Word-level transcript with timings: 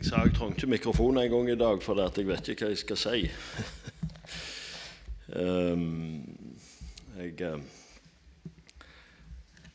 Jeg 0.00 0.08
sa 0.08 0.22
jeg 0.24 0.32
trengte 0.32 0.64
mikrofon 0.64 1.18
en 1.20 1.28
gang 1.28 1.48
i 1.52 1.58
dag, 1.60 1.82
for 1.84 1.98
jeg 2.00 2.24
vet 2.24 2.46
ikke 2.48 2.64
hva 2.64 2.70
jeg 2.72 2.78
skal 2.80 2.96
si. 2.96 3.18
um, 5.36 5.82
jeg, 7.18 7.34
eh, 7.44 7.58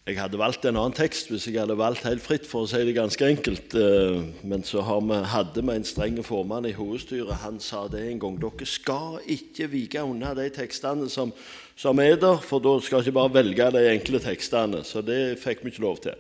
jeg, 0.08 0.18
hadde 0.18 0.42
valgt 0.42 0.66
en 0.66 0.82
annen 0.82 0.98
tekst 0.98 1.30
hvis 1.30 1.46
jeg 1.46 1.62
hadde 1.62 1.78
valgt 1.78 2.10
helt 2.10 2.26
fritt, 2.26 2.50
for 2.50 2.66
å 2.66 2.72
si 2.74 2.82
det 2.90 2.98
ganske 2.98 3.30
enkelt. 3.36 3.78
Uh, 3.78 4.26
men 4.42 4.66
så 4.66 4.82
vi, 4.82 5.22
hadde 5.30 5.62
vi 5.62 5.78
en 5.78 5.86
streng 5.94 6.18
formann 6.26 6.66
i 6.66 6.74
hovedstyret. 6.74 7.44
Han 7.46 7.62
sa 7.62 7.86
det 7.86 8.08
en 8.10 8.26
gang. 8.26 8.42
Dere 8.42 8.66
skal 8.66 9.20
ikke 9.30 9.70
vike 9.78 10.10
unna 10.10 10.34
de 10.34 10.50
tekstene 10.58 11.06
som, 11.06 11.38
som 11.78 12.02
er 12.02 12.18
der, 12.18 12.42
for 12.42 12.66
da 12.66 12.80
skal 12.82 13.06
ikke 13.06 13.20
bare 13.22 13.38
velge 13.44 13.76
de 13.78 13.92
enkle 13.94 14.26
tekstene. 14.26 14.82
Så 14.90 15.06
det 15.06 15.36
fikk 15.46 15.62
vi 15.62 15.76
ikke 15.76 15.86
lov 15.86 16.02
til. 16.10 16.18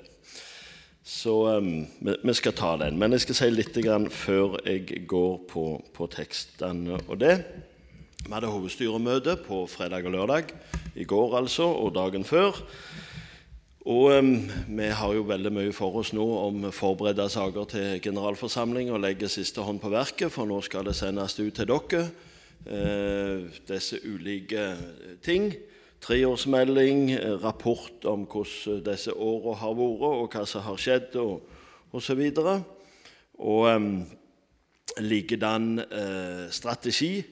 Så 1.05 1.57
um, 1.57 1.85
vi 2.01 2.33
skal 2.33 2.55
ta 2.57 2.71
den. 2.81 2.97
Men 2.97 3.13
jeg 3.13 3.21
skal 3.27 3.37
si 3.37 3.49
litt 3.53 3.77
før 4.09 4.57
jeg 4.65 5.05
går 5.05 5.35
på, 5.45 5.65
på 5.93 6.07
tekstene 6.09 6.97
og 7.07 7.19
det. 7.21 7.35
Vi 8.25 8.33
hadde 8.33 8.49
hovedstyremøte 8.49 9.35
på 9.45 9.67
fredag 9.69 10.07
og 10.09 10.15
lørdag. 10.17 10.49
I 10.95 11.05
går, 11.05 11.37
altså, 11.37 11.67
og 11.69 11.93
dagen 11.93 12.25
før. 12.25 12.57
Og 13.85 14.17
um, 14.17 14.49
vi 14.67 14.89
har 14.89 15.13
jo 15.13 15.27
veldig 15.29 15.53
mye 15.53 15.73
for 15.77 15.93
oss 16.01 16.09
nå 16.17 16.25
om 16.25 16.71
forberedte 16.73 17.29
saker 17.29 17.69
til 17.69 18.01
generalforsamling 18.01 18.89
og 18.89 19.03
legger 19.05 19.29
siste 19.29 19.61
hånd 19.61 19.77
på 19.83 19.93
verket, 19.93 20.33
for 20.33 20.49
nå 20.49 20.57
skal 20.65 20.89
det 20.89 20.97
sendes 20.97 21.37
ut 21.37 21.53
til 21.53 21.69
dere, 21.69 22.07
uh, 22.65 23.45
disse 23.69 24.01
ulike 24.09 24.71
ting 25.21 25.51
treårsmelding, 26.01 27.11
eh, 27.11 27.43
rapport 27.43 28.05
om 28.05 28.25
hvordan 28.25 28.83
disse 28.85 29.13
årene 29.13 29.55
har 29.55 29.73
vært, 29.73 30.05
og 30.05 30.29
hva 30.33 30.45
som 30.45 30.61
har 30.61 30.77
skjedd, 30.77 31.15
og 31.15 31.41
osv. 31.95 32.21
Og, 32.37 32.63
og 33.39 33.75
um, 33.75 34.05
likedan 35.01 35.79
uh, 35.79 36.51
strategi. 36.51 37.23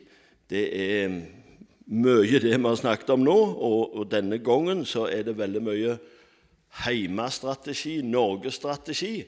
Det 0.50 0.64
er 0.74 1.14
mye 1.86 2.40
det 2.40 2.58
vi 2.58 2.68
har 2.68 2.76
snakket 2.80 3.14
om 3.16 3.24
nå, 3.24 3.38
og, 3.38 3.96
og 3.96 4.12
denne 4.12 4.40
gangen 4.44 4.86
så 4.86 5.08
er 5.12 5.24
det 5.28 5.38
veldig 5.38 5.64
mye 5.64 5.98
heimestrategi, 6.84 8.02
Norgesstrategi, 8.02 9.24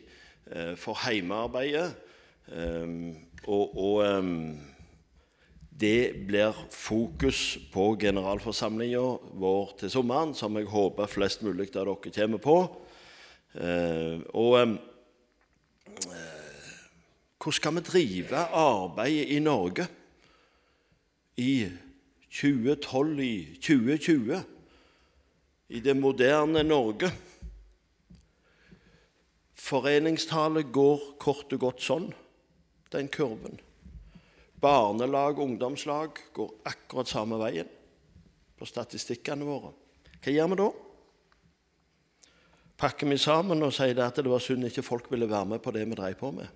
uh, 0.52 0.74
for 0.76 0.98
heimearbeidet. 1.06 1.92
Um, 2.46 3.16
og, 3.48 3.78
og 3.78 4.06
um, 4.06 4.75
det 5.80 6.28
blir 6.28 6.56
fokus 6.72 7.58
på 7.73 7.95
generalforsamlinga 8.00 9.02
vår 9.36 9.73
til 9.81 9.92
sommeren, 9.92 10.31
som 10.36 10.56
jeg 10.56 10.70
håper 10.72 11.09
flest 11.12 11.44
mulig 11.44 11.68
av 11.76 11.90
dere 11.90 12.14
kommer 12.16 12.40
på. 12.40 12.56
Eh, 13.59 14.23
og 14.31 14.56
eh, 14.62 14.72
hvordan 17.36 17.58
skal 17.59 17.76
vi 17.76 17.86
drive 17.90 18.46
arbeidet 18.56 19.36
i 19.36 19.42
Norge 19.44 19.88
i 21.44 21.68
2012, 22.31 23.20
i 23.20 23.36
2020, 23.59 24.42
i 25.76 25.84
det 25.84 25.98
moderne 26.00 26.64
Norge? 26.64 27.12
Foreningstallet 29.59 30.72
går 30.72 31.08
kort 31.20 31.52
og 31.52 31.68
godt 31.68 31.84
sånn, 31.84 32.12
den 32.96 33.12
kurven. 33.12 33.59
Barnelag 34.61 35.38
og 35.38 35.50
ungdomslag 35.50 36.22
går 36.34 36.53
akkurat 36.66 37.09
samme 37.11 37.39
veien 37.42 37.70
på 38.56 38.67
statistikkene 38.67 39.45
våre. 39.47 39.73
Hva 40.23 40.34
gjør 40.34 40.52
vi 40.52 40.59
da? 40.62 40.70
Pakker 42.80 43.08
vi 43.08 43.17
sammen 43.22 43.64
og 43.64 43.73
sier 43.75 44.00
at 44.03 44.17
det 44.20 44.31
var 44.31 44.44
synd 44.44 44.67
ikke 44.67 44.84
folk 44.84 45.12
ville 45.12 45.30
være 45.30 45.53
med 45.53 45.64
på 45.64 45.72
det 45.75 45.86
vi 45.88 45.97
drev 45.97 46.16
på 46.20 46.31
med? 46.36 46.47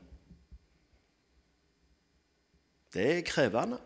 Det 2.94 3.06
er 3.06 3.22
krevende. 3.28 3.78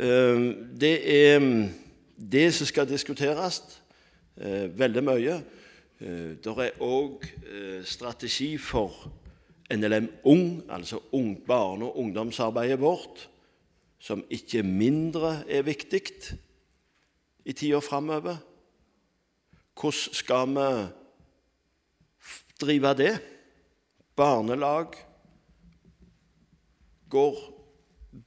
Ehm, 0.00 0.70
det 0.80 0.96
er 1.04 1.44
det 2.16 2.54
som 2.54 2.66
skal 2.66 2.88
diskuteres 2.88 3.62
eh, 4.36 4.78
veldig 4.78 5.02
mye. 5.04 5.36
Eh, 6.00 6.36
det 6.40 6.54
er 6.56 6.80
òg 6.80 7.26
eh, 7.44 7.82
strategi 7.84 8.54
for 8.56 9.10
NLM 9.70 10.08
Ung, 10.24 10.62
altså 10.70 10.98
barne- 11.46 11.84
og 11.86 11.98
ungdomsarbeidet 11.98 12.80
vårt, 12.80 13.28
som 13.98 14.24
ikke 14.30 14.62
mindre 14.62 15.44
er 15.48 15.62
viktig 15.62 16.02
i 17.44 17.52
tida 17.52 17.78
framover. 17.78 18.36
Hvordan 19.74 20.14
skal 20.14 20.48
vi 20.48 20.88
drive 22.60 22.94
det? 22.96 23.20
Barnelag 24.16 24.96
går 27.08 27.38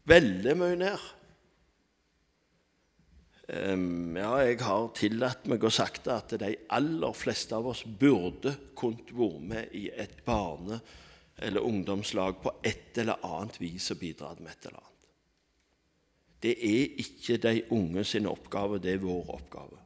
veldig 0.05 0.55
mye 0.57 0.79
ned. 0.79 1.03
Ja, 4.15 4.31
jeg 4.39 4.59
har 4.63 4.85
tillatt 4.95 5.47
meg 5.51 5.63
å 5.63 5.69
sagt 5.73 6.07
at 6.07 6.31
de 6.39 6.55
aller 6.73 7.13
fleste 7.13 7.57
av 7.57 7.67
oss 7.73 7.83
burde 7.83 8.55
kunnet 8.79 9.11
være 9.13 9.39
med 9.51 9.75
i 9.75 9.89
et 9.91 10.23
barne- 10.25 10.81
eller 11.37 11.65
ungdomslag 11.65 12.41
på 12.43 12.51
et 12.63 12.97
eller 13.01 13.21
annet 13.25 13.59
vis 13.61 13.91
og 13.91 14.01
bidratt 14.01 14.41
med 14.41 14.53
et 14.53 14.67
eller 14.67 14.79
annet. 14.79 14.89
Det 16.43 16.53
er 16.59 16.99
ikke 16.99 17.39
de 17.39 17.55
unge 17.71 18.03
sin 18.03 18.27
oppgave, 18.27 18.81
det 18.83 18.93
er 18.93 19.03
vår 19.03 19.31
oppgave. 19.37 19.79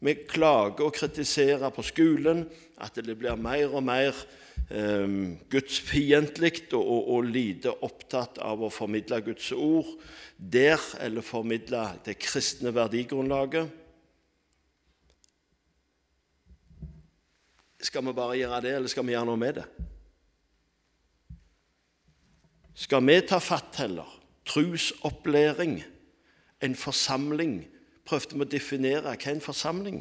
Vi 0.00 0.14
klager 0.28 0.86
og 0.86 0.94
kritiserer 0.96 1.70
på 1.76 1.84
skolen 1.84 2.46
at 2.80 2.96
det 2.96 3.18
blir 3.20 3.36
mer 3.36 3.74
og 3.76 3.84
mer 3.84 4.16
um, 4.72 5.36
gudsfiendtlig 5.52 6.70
og, 6.72 6.80
og, 6.80 7.10
og, 7.14 7.28
lite 7.28 7.74
opptatt 7.84 8.40
av 8.42 8.64
å 8.64 8.72
formidle 8.72 9.20
Guds 9.26 9.50
ord 9.52 9.92
der, 10.36 10.80
eller 11.04 11.26
formidle 11.26 11.84
det 12.06 12.16
kristne 12.22 12.72
verdigrunnlaget. 12.74 13.68
Skal 17.82 18.04
vi 18.04 18.12
bare 18.12 18.36
gjøre 18.36 18.60
det, 18.60 18.74
eller 18.76 18.92
skal 18.92 19.06
vi 19.06 19.14
gjøre 19.14 19.28
noe 19.28 19.40
med 19.40 19.60
det? 19.60 19.66
Skal 22.80 23.04
vi 23.04 23.16
ta 23.28 23.40
fatt 23.40 23.76
heller? 23.80 24.08
Trusopplæring, 24.48 25.80
en 26.60 26.74
forsamling. 26.76 27.62
Prøvde 28.08 28.36
vi 28.36 28.44
å 28.44 28.50
definere 28.50 29.12
hva 29.12 29.14
er 29.14 29.36
en 29.36 29.44
forsamling 29.44 30.00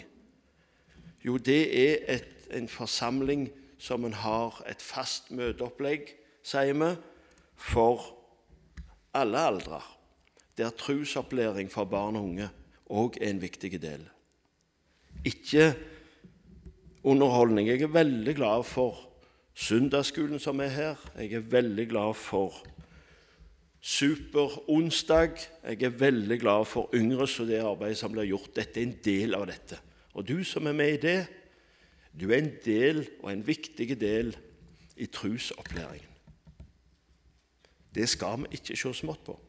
Jo, 1.22 1.35
det 1.38 1.62
er 1.75 2.06
et, 2.07 2.45
en 2.56 2.69
forsamling 2.72 3.50
som 3.78 4.06
en 4.07 4.16
har 4.16 4.56
et 4.67 4.81
fast 4.81 5.28
møteopplegg, 5.35 6.13
sier 6.44 6.78
vi, 6.79 6.94
for 7.59 8.06
alle 9.13 9.41
aldre. 9.51 9.81
Der 10.57 10.72
trusopplæring 10.72 11.67
for 11.72 11.88
barn 11.91 12.16
og 12.16 12.29
unge 12.31 12.50
òg 12.90 13.19
er 13.19 13.34
en 13.34 13.41
viktig 13.44 13.75
del. 13.84 14.07
Ikke 15.28 15.73
underholdning. 17.03 17.67
Jeg 17.67 17.81
er 17.81 17.93
veldig 17.93 18.35
glad 18.35 18.63
for 18.63 18.99
søndagsskolen 19.53 20.39
som 20.39 20.59
er 20.59 20.73
her. 20.73 21.09
Jeg 21.17 21.33
er 21.33 21.47
veldig 21.51 21.87
glad 21.89 22.13
for 22.13 22.63
Superonsdag. 23.81 25.37
Jeg 25.63 25.83
er 25.83 25.89
veldig 25.89 26.39
glad 26.39 26.65
for 26.65 26.89
Yngres 26.93 27.39
og 27.39 27.47
det 27.47 27.61
arbeidet 27.63 27.97
som 27.97 28.11
blir 28.11 28.27
gjort. 28.27 28.51
Dette 28.55 28.81
er 28.81 28.87
en 28.89 28.97
del 29.05 29.35
av 29.37 29.47
dette. 29.47 29.79
Og 30.13 30.27
du 30.27 30.43
som 30.43 30.67
er 30.67 30.75
med 30.75 30.93
i 30.97 31.01
det, 31.05 31.19
du 32.11 32.27
er 32.31 32.41
en 32.41 32.51
del 32.65 33.05
og 33.21 33.31
en 33.31 33.45
viktig 33.47 33.95
del 34.01 34.33
i 34.97 35.05
trusopplæringen. 35.05 36.07
Det 37.95 38.09
skal 38.09 38.43
vi 38.43 38.59
ikke 38.59 38.75
se 38.77 38.93
smått 38.93 39.23
på. 39.25 39.39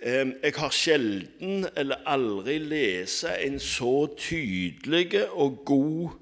Jeg 0.00 0.52
har 0.56 0.72
sjelden 0.72 1.66
eller 1.76 2.00
aldri 2.08 2.56
lest 2.58 3.26
en 3.28 3.58
så 3.60 4.06
tydelig 4.16 5.26
og 5.28 5.58
god 5.68 6.14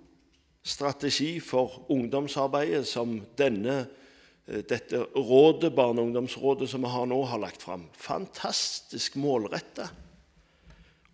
strategi 0.66 1.38
for 1.40 1.86
ungdomsarbeidet 1.90 2.86
som 2.86 3.20
denne, 3.38 3.86
eh, 4.48 4.64
dette 4.68 5.04
rådet, 5.16 5.74
barne- 5.74 6.00
og 6.00 6.06
ungdomsrådet 6.06 6.68
som 6.68 6.82
vi 6.82 6.88
har 6.88 7.06
nå, 7.06 7.24
har 7.24 7.38
lagt 7.38 7.62
fram. 7.62 7.86
Fantastisk 7.94 9.16
målretta 9.16 9.88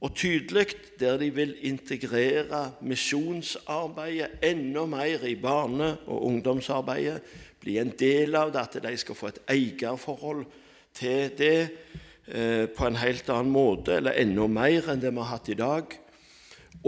og 0.04 0.14
tydelig, 0.14 0.66
der 1.00 1.16
de 1.16 1.30
vil 1.30 1.54
integrere 1.60 2.72
misjonsarbeidet 2.80 4.28
enda 4.42 4.84
mer 4.86 5.24
i 5.24 5.34
barne- 5.34 5.96
og 6.06 6.26
ungdomsarbeidet. 6.26 7.22
Bli 7.60 7.78
en 7.78 7.92
del 7.98 8.34
av 8.34 8.52
det, 8.52 8.58
at 8.60 8.82
de 8.82 8.96
skal 8.96 9.14
få 9.14 9.26
et 9.26 9.38
eierforhold 9.48 10.44
til 10.94 11.30
det 11.38 11.70
Eh, 12.24 12.66
på 12.72 12.86
en 12.86 12.96
helt 12.96 13.28
annen 13.28 13.52
måte, 13.52 13.98
eller 13.98 14.16
enda 14.16 14.46
mer 14.48 14.86
enn 14.88 15.00
det 15.02 15.10
vi 15.12 15.20
har 15.20 15.28
hatt 15.28 15.50
i 15.52 15.58
dag. 15.58 15.92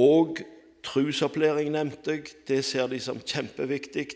Og 0.00 0.40
trosopplæring 0.86 1.74
nevnte 1.74 2.14
jeg. 2.14 2.30
Det 2.48 2.62
ser 2.64 2.88
de 2.88 3.00
som 3.00 3.20
kjempeviktig. 3.20 4.08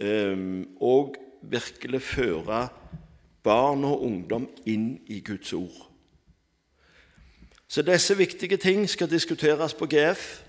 Ehm, 0.00 0.72
og 0.80 1.18
virkelig 1.42 2.02
føre 2.02 2.68
barn 3.44 3.84
og 3.84 4.06
ungdom 4.06 4.48
inn 4.64 5.02
i 5.06 5.20
Guds 5.20 5.52
ord. 5.52 5.88
Så 7.68 7.82
disse 7.82 8.16
viktige 8.16 8.56
ting 8.56 8.88
skal 8.88 9.10
diskuteres 9.10 9.74
på 9.74 9.86
GF 9.86 10.42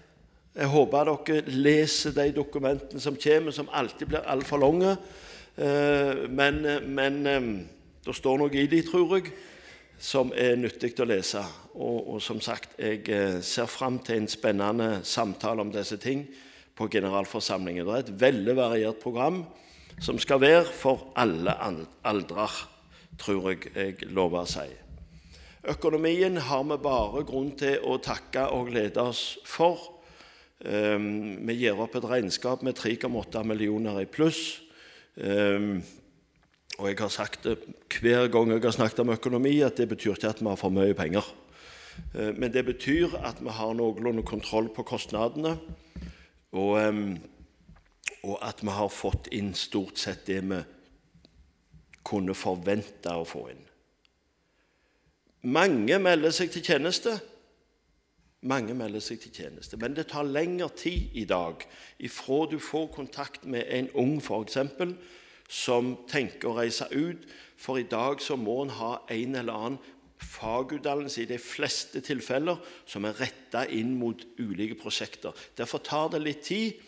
Jeg 0.55 0.67
håper 0.69 1.09
dere 1.09 1.41
leser 1.47 2.11
de 2.11 2.31
dokumentene 2.31 2.99
som 3.01 3.15
kommer, 3.17 3.51
som 3.51 3.69
alltid 3.73 4.07
blir 4.07 4.27
altfor 4.29 4.57
lange. 4.57 4.97
Eh, 5.57 6.29
men, 6.29 6.61
men 6.93 7.27
eh, 7.27 7.47
det 8.05 8.15
står 8.15 8.37
noe 8.37 8.53
i 8.53 8.67
de, 8.67 8.81
tror 8.85 9.15
jeg, 9.17 9.31
som 10.03 10.33
er 10.35 10.57
nyttig 10.59 10.91
å 10.99 11.07
lese. 11.07 11.41
Og, 11.73 12.15
og 12.15 12.21
som 12.21 12.41
sagt, 12.43 12.75
jeg 12.75 13.05
eh, 13.07 13.39
ser 13.45 13.69
fram 13.71 14.01
til 14.03 14.19
en 14.19 14.29
spennende 14.31 14.89
samtale 15.07 15.63
om 15.63 15.71
disse 15.71 15.97
ting 16.01 16.25
på 16.75 16.89
generalforsamlingen. 16.91 17.87
Det 17.87 17.95
er 17.95 18.03
et 18.03 18.23
veldig 18.25 18.55
variert 18.57 18.99
program 19.01 19.43
som 20.03 20.19
skal 20.19 20.41
være 20.41 20.65
for 20.75 21.11
alle 21.19 21.53
aldre, 22.03 22.47
tror 23.21 23.51
jeg 23.53 23.71
jeg 23.71 24.11
lover 24.11 24.43
å 24.43 24.49
si. 24.49 24.67
Økonomien 25.71 26.35
har 26.49 26.63
vi 26.67 26.79
bare 26.83 27.23
grunn 27.23 27.53
til 27.55 27.79
å 27.87 27.95
takke 28.03 28.49
og 28.51 28.73
glede 28.73 28.99
oss 28.99 29.37
for. 29.47 29.79
Um, 30.63 31.45
vi 31.47 31.61
gir 31.61 31.79
opp 31.79 31.95
et 31.95 32.07
regnskap 32.07 32.65
med 32.65 32.75
3,8 32.75 33.45
millioner 33.47 34.01
i 34.01 34.09
pluss. 34.09 34.63
Ehm, 35.15 35.83
og 36.79 36.89
jeg 36.89 36.97
har 36.99 37.11
sagt 37.13 37.43
det 37.43 37.57
hver 38.01 38.27
gang 38.33 38.51
jeg 38.51 38.61
har 38.63 38.71
snakket 38.71 38.99
om 39.03 39.13
økonomi, 39.13 39.59
at 39.61 39.77
det 39.77 39.89
betyr 39.89 40.15
ikke 40.15 40.29
at 40.29 40.41
vi 40.41 40.49
har 40.49 40.59
for 40.59 40.73
mye 40.73 40.93
penger. 40.97 41.25
Ehm, 42.15 42.39
men 42.39 42.53
det 42.53 42.65
betyr 42.65 43.13
at 43.21 43.41
vi 43.41 43.49
har 43.49 43.73
noenlunde 43.73 44.23
kontroll 44.23 44.69
på 44.73 44.83
kostnadene. 44.83 45.57
Og, 46.51 46.77
og, 48.23 48.37
at 48.41 48.61
vi 48.61 48.69
har 48.69 48.89
fått 48.93 49.27
inn 49.33 49.53
stort 49.57 49.97
sett 49.97 50.25
det 50.27 50.41
vi 50.45 50.59
kunne 52.05 52.35
forvente 52.37 53.09
å 53.09 53.25
få 53.25 53.47
inn. 53.49 53.63
Mange 55.43 55.97
melder 55.99 56.31
seg 56.31 56.51
til 56.53 56.63
tjeneste. 56.63 57.17
Mange 58.43 58.75
melder 58.75 58.99
seg 58.99 59.21
til 59.23 59.31
tjeneste, 59.31 59.77
men 59.79 59.95
det 59.95 60.09
tar 60.11 60.27
lengre 60.27 60.67
tid 60.75 61.15
i 61.15 61.23
dag 61.25 61.63
ifra 62.03 62.41
du 62.51 62.57
får 62.59 62.89
kontakt 62.91 63.45
med 63.47 63.63
en 63.71 63.87
ung 63.95 64.17
f.eks. 64.19 64.57
som 65.49 65.95
tenker 66.09 66.49
å 66.49 66.57
reise 66.57 66.87
ut, 66.91 67.25
for 67.57 67.79
i 67.79 67.87
dag 67.87 68.21
så 68.21 68.35
må 68.39 68.61
en 68.63 68.73
ha 68.79 68.93
en 69.13 69.35
eller 69.39 69.53
annen 69.53 69.81
fagutdannelse 70.23 71.23
i 71.23 71.29
de 71.29 71.37
fleste 71.41 72.01
tilfeller 72.03 72.59
som 72.89 73.05
er 73.07 73.17
retta 73.19 73.65
inn 73.67 73.93
mot 73.99 74.19
ulike 74.39 74.77
prosjekter. 74.79 75.35
Derfor 75.57 75.83
tar 75.83 76.13
det 76.13 76.23
litt 76.23 76.45
tid. 76.47 76.79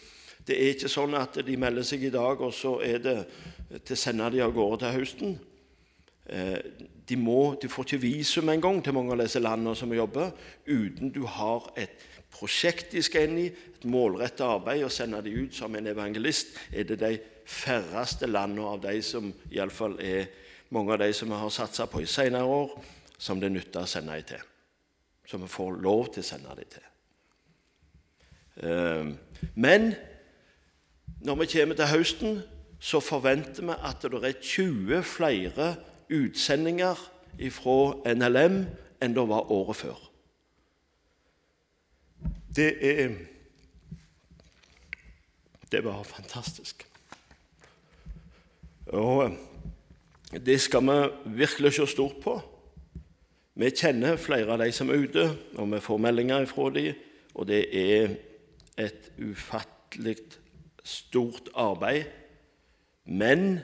Det 0.45 0.55
er 0.55 0.75
ikke 0.75 0.91
sånn 0.91 1.17
at 1.17 1.39
de 1.45 1.57
melder 1.57 1.85
seg 1.87 2.05
i 2.05 2.13
dag, 2.13 2.41
og 2.41 2.53
så 2.53 2.77
er 2.85 3.01
det 3.01 3.17
til 3.83 3.95
å 3.95 3.99
sende 3.99 4.29
de 4.33 4.43
av 4.45 4.53
gårde 4.55 4.83
til 4.83 4.97
høsten. 4.99 5.37
Eh, 6.25 6.59
de, 7.05 7.17
må, 7.21 7.55
de, 7.61 7.69
får 7.69 7.87
ikke 7.87 8.01
visum 8.01 8.49
engang 8.53 8.81
til 8.83 8.95
mange 8.97 9.13
av 9.13 9.23
disse 9.23 9.41
landene 9.41 9.75
som 9.77 9.93
jobber, 9.93 10.31
uten 10.65 11.11
du 11.13 11.23
har 11.29 11.67
et 11.77 12.01
prosjekt 12.35 12.93
de 12.93 13.03
skal 13.05 13.29
inn 13.29 13.39
i, 13.45 13.47
et 13.49 13.87
målrettet 13.89 14.45
arbeid, 14.45 14.83
og 14.85 14.93
sender 14.93 15.25
de 15.25 15.33
ut 15.45 15.55
som 15.55 15.75
en 15.75 15.91
evangelist, 15.91 16.55
er 16.73 16.87
det 16.89 16.99
de 17.01 17.13
færreste 17.45 18.27
landene 18.27 18.65
av 18.68 18.81
de 18.83 18.97
som 19.06 19.30
iallfall 19.51 20.00
er 20.01 20.27
mange 20.74 20.94
av 20.94 21.00
de 21.00 21.12
som 21.13 21.30
vi 21.30 21.39
har 21.39 21.53
satsa 21.53 21.86
på 21.89 22.01
i 22.01 22.09
senere 22.09 22.44
år, 22.44 22.74
som 23.18 23.39
det 23.39 23.51
nytter 23.53 23.86
å 23.86 23.89
sende 23.89 24.18
dem 24.18 24.27
til. 24.27 24.44
Som 25.30 25.45
vi 25.45 25.50
får 25.50 25.80
lov 25.81 26.09
til 26.13 26.24
å 26.25 26.27
sende 26.27 26.57
dem 26.57 26.71
til. 26.74 26.89
Eh, 28.65 29.50
men 29.56 29.94
når 31.25 31.42
vi 31.42 31.51
kommer 31.53 31.75
til 31.75 31.92
høsten, 31.94 32.42
så 32.80 33.00
forventer 33.01 33.65
vi 33.65 33.75
at 33.77 34.03
det 34.03 34.24
er 34.24 34.41
20 34.41 35.03
flere 35.07 35.69
utsendinger 36.12 37.00
fra 37.51 37.77
NLM 38.13 38.59
enn 39.01 39.15
det 39.15 39.24
var 39.30 39.51
året 39.51 39.80
før. 39.80 40.03
Det 42.56 42.74
er 42.80 43.15
Det 45.71 45.83
var 45.83 46.03
fantastisk. 46.03 46.86
Og 48.93 49.33
det 50.45 50.59
skal 50.61 50.85
vi 50.85 50.97
virkelig 51.41 51.73
se 51.73 51.87
stort 51.87 52.19
på. 52.23 52.35
Vi 53.55 53.71
kjenner 53.71 54.19
flere 54.19 54.51
av 54.51 54.59
de 54.59 54.71
som 54.75 54.89
er 54.91 55.05
ute, 55.05 55.29
og 55.55 55.69
vi 55.71 55.79
får 55.79 56.01
meldinger 56.03 56.45
fra 56.49 56.69
dem. 56.75 56.97
Og 57.35 57.47
det 57.47 57.61
er 57.71 58.17
et 58.77 59.11
ufattelig 59.17 60.17
stort 60.83 61.49
arbeid. 61.55 62.03
Men 63.05 63.59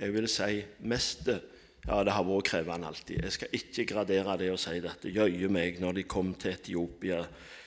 jeg 0.00 0.14
vil 0.14 0.28
si 0.30 0.62
mest 0.88 1.28
ja, 1.28 2.02
det 2.04 2.12
har 2.12 2.26
vært 2.28 2.48
krevende 2.48 2.90
alltid. 2.90 3.22
Jeg 3.24 3.34
skal 3.36 3.56
ikke 3.56 3.86
gradere 3.92 4.36
det 4.40 4.50
og 4.52 4.60
si 4.60 4.76
at 4.78 5.04
det 5.04 5.14
jøye 5.16 5.48
meg 5.52 5.80
når 5.80 5.96
de 5.98 6.04
kom 6.08 6.34
til 6.38 6.54
Etiopia 6.54 7.22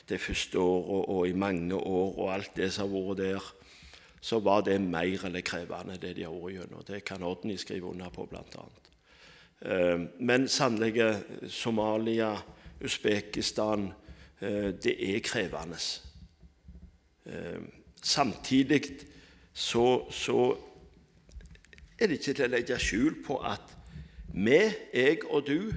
det 0.09 0.19
første 0.21 0.59
året 0.59 1.09
og 1.09 1.27
i 1.27 1.37
mange 1.37 1.75
år 1.75 2.17
og 2.19 2.33
alt 2.33 2.55
det 2.57 2.69
som 2.73 2.91
har 2.91 3.07
vært 3.07 3.21
der, 3.23 3.51
så 4.23 4.39
var 4.39 4.61
det 4.61 4.81
mer 4.81 5.25
eller 5.25 5.41
krevende, 5.41 5.97
det 5.99 6.15
de 6.15 6.23
har 6.23 6.31
vært 6.31 6.55
gjennom. 6.55 6.83
Det 6.87 7.01
kan 7.03 7.23
Odny 7.27 7.57
skrive 7.59 7.89
under 7.91 8.09
på, 8.09 8.23
bl.a. 8.31 8.63
Eh, 9.61 9.99
men 10.19 10.47
sannelig 10.47 11.09
Somalia, 11.51 12.37
Usbekistan 12.83 13.89
eh, 14.39 14.71
Det 14.79 14.95
er 15.15 15.19
krevende. 15.19 15.75
Eh, 17.25 17.59
samtidig 18.01 18.81
så, 19.53 20.07
så 20.11 20.55
er 21.99 22.07
det 22.07 22.21
ikke 22.21 22.33
til 22.33 22.47
å 22.47 22.53
legge 22.55 22.79
skjul 22.79 23.19
på 23.27 23.41
at 23.43 23.75
vi, 24.33 24.61
jeg 24.93 25.19
og 25.27 25.47
du, 25.47 25.73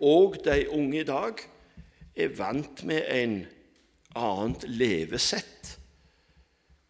og 0.00 0.38
de 0.44 0.68
unge 0.70 1.00
i 1.00 1.06
dag, 1.06 1.42
er 2.14 2.30
vant 2.38 2.84
med 2.86 3.10
en 3.10 3.36
annet 4.14 4.70
levesett. 4.70 5.74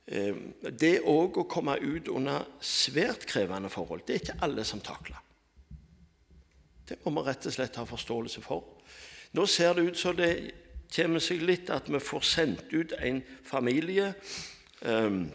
Eh, 0.08 0.36
det 0.72 1.02
òg 1.04 1.36
å 1.36 1.48
komme 1.50 1.74
ut 1.82 2.08
under 2.08 2.46
svært 2.64 3.26
krevende 3.28 3.68
forhold, 3.68 4.06
det 4.06 4.14
er 4.14 4.22
ikke 4.22 4.38
alle 4.46 4.64
som 4.64 4.80
takler. 4.80 5.20
Det 6.88 6.96
må 7.04 7.12
vi 7.18 7.26
rett 7.26 7.44
og 7.44 7.52
slett 7.52 7.76
ha 7.76 7.84
forståelse 7.84 8.40
for. 8.40 8.64
Nå 9.36 9.44
ser 9.46 9.76
det 9.76 9.84
ut 9.90 10.00
som 10.00 10.16
det 10.16 10.32
kommer 10.88 11.20
seg 11.20 11.44
litt 11.44 11.68
at 11.68 11.90
vi 11.92 12.00
får 12.00 12.24
sendt 12.24 12.72
ut 12.72 12.94
en 12.96 13.20
familie. 13.44 14.14
Um, 14.80 15.26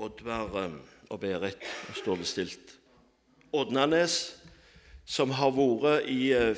Oddvar 0.00 0.54
um, 0.64 0.78
og 1.12 1.20
Berit 1.20 1.66
står 1.98 2.22
det 2.22 2.28
stilt. 2.30 2.72
Odnanes, 3.52 4.38
som 5.04 5.34
har 5.36 5.52
vært 5.52 6.08
i 6.08 6.30
eh, 6.32 6.56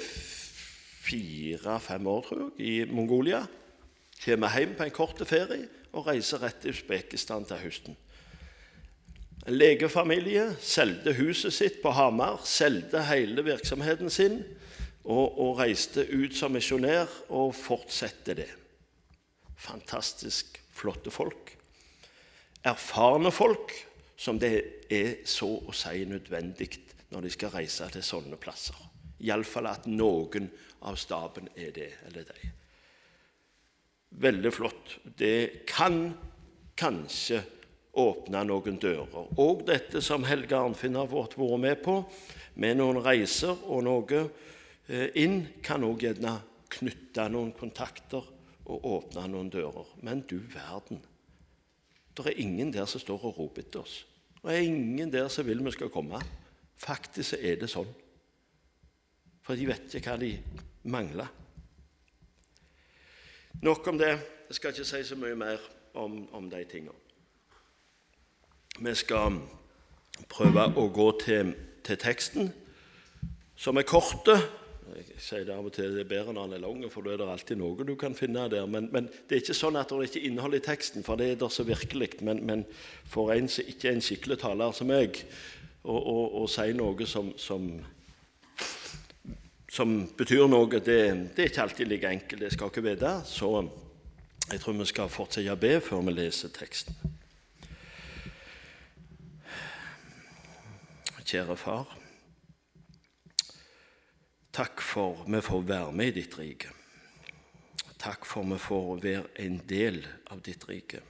fire-fem 1.02 2.06
år, 2.06 2.22
tror 2.28 2.44
jeg, 2.44 2.54
i 2.62 2.94
Mongolia. 2.94 3.42
Kommer 4.22 4.54
hjem 4.54 4.76
på 4.78 4.86
en 4.86 4.94
kort 4.94 5.26
ferie 5.26 5.66
og 5.96 6.10
reiser 6.10 6.42
rett 6.44 6.60
til 6.62 6.74
Usbekistan 6.76 7.46
til 7.48 7.62
høsten. 7.62 7.96
En 9.46 9.54
legefamilie 9.54 10.48
solgte 10.60 11.14
huset 11.16 11.54
sitt 11.54 11.80
på 11.82 11.92
Hamar, 11.94 12.40
solgte 12.44 13.04
hele 13.06 13.44
virksomheten 13.46 14.10
sin 14.10 14.40
og, 15.06 15.38
og 15.38 15.60
reiste 15.60 16.02
ut 16.10 16.34
som 16.34 16.56
misjonær 16.56 17.06
og 17.30 17.54
fortsetter 17.54 18.40
det. 18.42 18.48
Fantastisk 19.56 20.58
flotte 20.74 21.14
folk. 21.14 21.54
Erfarne 22.66 23.30
folk 23.30 23.72
som 24.18 24.40
det 24.42 24.56
er 24.90 25.22
så 25.28 25.48
å 25.62 25.74
si 25.76 26.02
nødvendig 26.08 26.72
når 27.12 27.28
de 27.28 27.32
skal 27.36 27.54
reise 27.54 27.86
til 27.94 28.02
sånne 28.02 28.38
plasser. 28.40 28.76
Iallfall 29.22 29.70
at 29.70 29.86
noen 29.88 30.50
av 30.86 30.98
staben 31.00 31.48
er 31.54 31.70
det, 31.76 31.92
eller 32.08 32.26
de. 32.26 32.55
Veldig 34.16 34.52
flott. 34.54 34.96
Det 35.04 35.66
kan 35.68 36.14
kanskje 36.78 37.42
åpne 37.96 38.42
noen 38.48 38.78
dører. 38.80 39.28
Og 39.40 39.64
dette 39.68 40.02
som 40.04 40.24
Helge 40.28 40.56
Arnfinn 40.56 40.96
har 40.96 41.08
vært 41.10 41.36
med 41.60 41.82
på, 41.84 41.98
med 42.56 42.78
noen 42.80 43.00
reiser 43.04 43.56
og 43.68 43.84
noe 43.84 44.22
eh, 44.88 45.12
inn, 45.20 45.42
kan 45.62 45.84
òg 45.84 46.04
gjerne 46.06 46.38
knytte 46.72 47.28
noen 47.32 47.52
kontakter 47.56 48.24
og 48.66 48.88
åpne 48.88 49.26
noen 49.32 49.50
dører. 49.52 49.86
Men 50.02 50.24
du 50.28 50.38
verden, 50.52 51.00
det 52.16 52.26
er 52.32 52.40
ingen 52.40 52.72
der 52.72 52.88
som 52.88 53.00
står 53.00 53.28
og 53.28 53.40
roper 53.40 53.64
etter 53.64 53.84
oss. 53.84 54.00
Det 54.40 54.54
er 54.54 54.64
ingen 54.64 55.10
der 55.12 55.28
som 55.32 55.46
vil 55.46 55.60
vi 55.64 55.72
skal 55.74 55.92
komme. 55.92 56.20
Faktisk 56.80 57.36
er 57.40 57.58
det 57.60 57.68
sånn. 57.72 57.88
For 59.44 59.58
de 59.58 59.68
vet 59.68 59.96
ikke 59.96 60.14
hva 60.14 60.20
de 60.20 60.32
mangler. 60.88 61.28
Nok 63.62 63.86
om 63.86 63.98
det. 63.98 64.18
Jeg 64.48 64.54
skal 64.54 64.70
ikke 64.70 64.84
si 64.84 65.02
så 65.04 65.16
mye 65.16 65.36
mer 65.36 65.62
om, 65.94 66.34
om 66.34 66.50
de 66.50 66.64
tingene. 66.68 66.94
Vi 68.78 68.92
skal 68.94 69.38
prøve 70.28 70.66
å 70.76 70.84
gå 70.92 71.06
til, 71.22 71.54
til 71.84 71.96
teksten, 71.96 72.52
som 73.56 73.80
er 73.80 73.88
kort. 73.88 74.28
Jeg 74.28 75.16
sier 75.18 75.46
det 75.48 75.56
av 75.56 75.64
og 75.66 75.72
til 75.72 75.96
det 75.96 76.04
er 76.04 76.10
bedre 76.10 76.34
når 76.36 76.50
den 76.52 76.58
er 76.58 76.64
lang, 76.66 76.84
for 76.92 77.02
da 77.02 77.14
er 77.14 77.22
det 77.22 77.30
alltid 77.32 77.58
noe 77.58 77.88
du 77.88 77.94
kan 77.98 78.14
finne 78.14 78.44
der. 78.52 78.68
Men, 78.68 78.90
men 78.92 79.08
det 79.08 79.38
er 79.38 79.42
ikke 79.42 79.56
sånn 79.56 79.80
at 79.80 79.90
det 79.90 80.10
ikke 80.10 80.20
er 80.20 80.28
innhold 80.28 80.60
i 80.60 80.64
teksten, 80.68 81.06
for 81.06 81.16
det 81.16 81.32
er 81.32 81.40
det 81.40 81.50
så 81.52 81.64
virkelig. 81.66 82.12
Men, 82.28 82.44
men 82.46 82.66
for 83.08 83.32
en 83.34 83.48
som 83.48 83.66
ikke 83.72 83.88
er 83.88 83.96
en 83.96 84.04
skikkelig 84.04 84.42
taler 84.44 84.76
som 84.76 84.92
meg, 84.92 85.24
og 85.86 86.48
si 86.50 86.72
noe 86.76 87.06
som, 87.08 87.32
som, 87.40 87.70
som 89.76 89.92
betyr 90.16 90.46
noe, 90.48 90.70
det, 90.80 90.84
det, 91.36 91.42
er 91.42 91.50
ikke 91.50 91.66
alltid 91.66 91.90
like 91.90 92.08
enkelt. 92.08 92.40
Det 92.40 92.52
skal 92.54 92.72
ikke 92.72 92.86
vite. 92.86 93.12
Så 93.28 93.68
Jeg 94.46 94.60
tror 94.60 94.76
vi 94.78 94.84
skal 94.86 95.10
fortsette 95.10 95.52
å 95.52 95.58
be 95.58 95.80
før 95.82 96.04
vi 96.06 96.12
leser 96.14 96.52
teksten. 96.54 96.94
Kjære 101.26 101.56
far. 101.58 101.96
Takk 104.54 104.80
for 104.80 105.24
vi 105.26 105.40
får 105.42 105.66
være 105.66 105.92
med 105.92 106.12
i 106.12 106.20
ditt 106.20 106.38
rike. 106.38 106.70
Takk 107.98 108.24
for 108.24 108.46
vi 108.46 108.60
får 108.62 109.02
være 109.02 109.24
en 109.42 109.58
del 109.68 109.98
av 110.30 110.40
ditt 110.46 110.62
rike. 110.70 111.02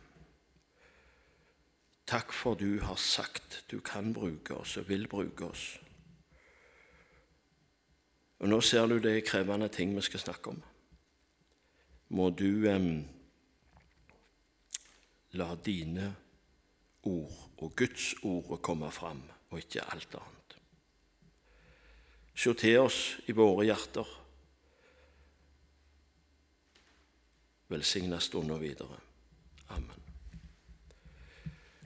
Takk 2.08 2.32
for 2.32 2.56
du 2.56 2.80
har 2.80 2.96
sagt 2.96 3.66
du 3.70 3.82
kan 3.84 4.14
bruke 4.16 4.56
oss 4.56 4.78
og 4.80 4.88
vil 4.88 5.04
bruke 5.10 5.52
oss. 5.52 5.74
Og 8.38 8.48
Nå 8.48 8.60
ser 8.60 8.86
du 8.86 8.98
det 9.00 9.16
er 9.16 9.24
krevende 9.24 9.68
ting 9.72 9.94
vi 9.96 10.04
skal 10.04 10.20
snakke 10.20 10.52
om. 10.52 10.62
Må 12.08 12.30
du 12.30 12.66
eh, 12.68 12.90
la 15.38 15.48
dine 15.64 16.10
ord 17.06 17.42
og 17.58 17.72
Guds 17.76 18.14
ord 18.22 18.58
komme 18.62 18.90
fram, 18.92 19.22
og 19.50 19.58
ikke 19.58 19.84
alt 19.92 20.14
annet. 20.18 20.56
Se 22.36 22.52
til 22.54 22.82
oss 22.84 23.00
i 23.26 23.32
våre 23.32 23.64
hjerter. 23.64 24.08
Velsigna 27.72 28.20
stunder 28.20 28.60
videre. 28.60 28.98
Amen. 29.74 30.02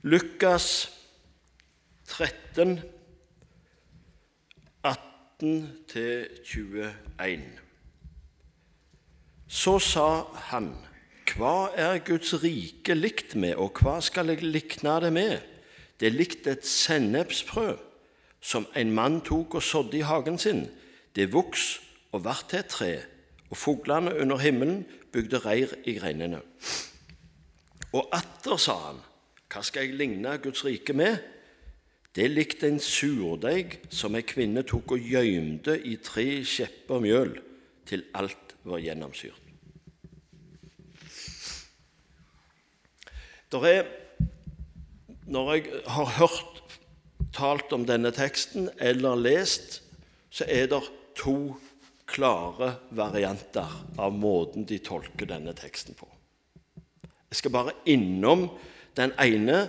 Lukas 0.03 0.89
13, 2.09 2.81
18-21. 5.43 7.41
Så 9.49 9.79
sa 9.79 10.25
han, 10.51 10.73
Hva 11.31 11.71
er 11.79 12.01
Guds 12.05 12.35
rike 12.43 12.95
likt 12.95 13.37
med, 13.39 13.55
og 13.55 13.79
hva 13.81 14.01
skal 14.03 14.33
jeg 14.33 14.43
likne 14.43 14.97
det 15.05 15.13
med? 15.15 15.39
Det 16.01 16.09
er 16.09 16.17
likt 16.17 16.47
et 16.51 16.67
sennepsfrø 16.67 17.77
som 18.41 18.67
en 18.77 18.93
mann 18.93 19.21
tok 19.21 19.55
og 19.55 19.63
sådde 19.63 19.99
i 19.99 20.07
hagen 20.07 20.39
sin. 20.39 20.65
Det 21.15 21.33
voks 21.33 21.81
og 22.13 22.25
vart 22.25 22.49
til 22.51 22.59
et 22.59 22.67
tre, 22.73 22.93
og 23.51 23.57
fuglene 23.57 24.17
under 24.17 24.39
himmelen 24.39 24.87
bygde 25.13 25.39
reir 25.45 25.75
i 25.85 25.95
greinene. 25.99 26.41
Og 27.93 28.09
atter 28.13 28.57
sa 28.57 28.77
han, 28.89 29.01
hva 29.51 29.63
skal 29.67 29.87
jeg 29.87 29.99
ligne 29.99 30.39
Guds 30.43 30.65
rike 30.65 30.95
med? 30.95 31.19
Det 32.11 32.25
er 32.25 32.33
likt 32.33 32.65
en 32.67 32.81
surdeig 32.83 33.77
som 33.95 34.17
ei 34.19 34.25
kvinne 34.27 34.65
tok 34.67 34.97
og 34.97 35.05
gjøymde 35.13 35.77
i 35.87 35.95
tre 36.03 36.43
skjepper 36.43 37.03
mjøl 37.05 37.37
til 37.87 38.03
alt 38.19 38.57
var 38.67 38.83
gjennomsyrt. 38.83 39.47
Er, 43.51 43.87
når 45.27 45.55
jeg 45.55 45.81
har 45.91 46.13
hørt 46.19 46.77
talt 47.35 47.73
om 47.75 47.87
denne 47.87 48.13
teksten 48.15 48.69
eller 48.79 49.19
lest, 49.19 49.81
så 50.31 50.47
er 50.47 50.69
det 50.71 50.83
to 51.19 51.57
klare 52.11 52.77
varianter 52.95 53.71
av 53.99 54.15
måten 54.15 54.67
de 54.67 54.79
tolker 54.83 55.31
denne 55.31 55.55
teksten 55.59 55.99
på. 55.99 56.07
Jeg 57.31 57.39
skal 57.39 57.55
bare 57.55 57.75
innom 57.91 58.49
den 58.99 59.15
ene 59.23 59.69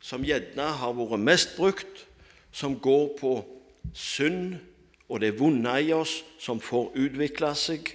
som 0.00 0.24
gjerne 0.24 0.70
har 0.80 0.96
vært 0.96 1.22
mest 1.22 1.56
brukt, 1.58 2.04
som 2.52 2.78
går 2.80 3.06
på 3.18 3.32
synd 3.96 4.58
og 5.08 5.22
det 5.22 5.34
vonde 5.38 5.72
i 5.82 5.92
oss 5.96 6.20
som 6.40 6.60
får 6.60 6.92
utvikle 7.00 7.52
seg, 7.56 7.94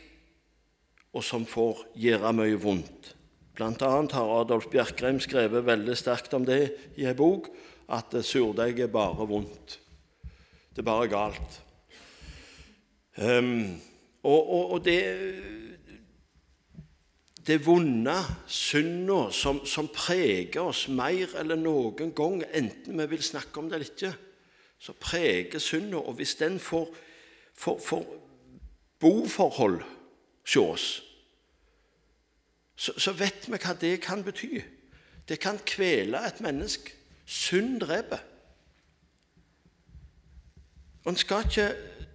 og 1.13 1.21
som 1.25 1.45
får 1.45 1.83
gjøre 1.99 2.33
mye 2.33 2.57
vondt. 2.57 3.13
Blant 3.53 3.83
annet 3.85 4.15
har 4.17 4.31
Adolf 4.39 4.65
Bjerkreim 4.73 5.19
skrevet 5.21 5.65
veldig 5.65 5.95
sterkt 5.97 6.33
om 6.33 6.45
det 6.47 6.61
i 6.97 7.05
en 7.05 7.17
bok, 7.17 7.51
at 7.93 8.15
surdeig 8.25 8.81
er 8.81 8.89
bare 8.89 9.27
vondt. 9.29 9.77
Det 10.73 10.81
er 10.81 10.87
bare 10.87 11.09
galt. 11.11 11.59
Um, 13.13 13.77
og, 14.25 14.39
og, 14.41 14.71
og 14.73 14.85
det 14.87 14.97
det 17.47 17.65
vonde, 17.65 18.15
synda, 18.47 19.31
som, 19.31 19.65
som, 19.65 19.87
preger 19.91 20.61
oss 20.63 20.87
mer 20.87 21.35
eller 21.39 21.59
noen 21.59 22.13
gang, 22.15 22.43
enten 22.55 23.01
vi 23.01 23.07
vil 23.11 23.23
snakke 23.23 23.59
om 23.59 23.67
det 23.67 23.79
eller 23.79 23.91
ikke, 23.91 24.13
så 24.79 24.95
preger 24.95 25.59
synda. 25.59 25.99
Og 25.99 26.15
hvis 26.19 26.35
den 26.39 26.59
får, 26.59 26.87
får, 27.53 27.79
får 27.83 28.05
boforhold 28.99 29.81
hos 29.83 30.55
oss, 30.55 30.87
så, 32.75 32.95
så, 32.97 33.11
vet 33.11 33.47
vi 33.47 33.59
hva 33.59 33.75
det 33.79 33.97
kan 34.01 34.23
bety. 34.23 34.63
Det 35.27 35.39
kan 35.39 35.59
kvele 35.65 36.19
et 36.27 36.39
menneske. 36.43 36.95
Synd 37.25 37.77
dreper. 37.83 38.23
En 41.07 41.15
skal 41.19 41.45
ikke 41.47 41.69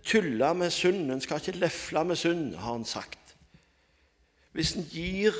tulle 0.04 0.50
med 0.56 0.73
synd, 0.73 1.11
en 1.12 1.20
skal 1.20 1.40
ikke 1.40 1.61
lefle 1.61 2.04
med 2.04 2.16
synd, 2.16 2.54
har 2.56 2.73
han 2.73 2.85
sagt 2.88 3.27
hvis 4.58 4.74
en 4.74 4.86
gir 4.90 5.36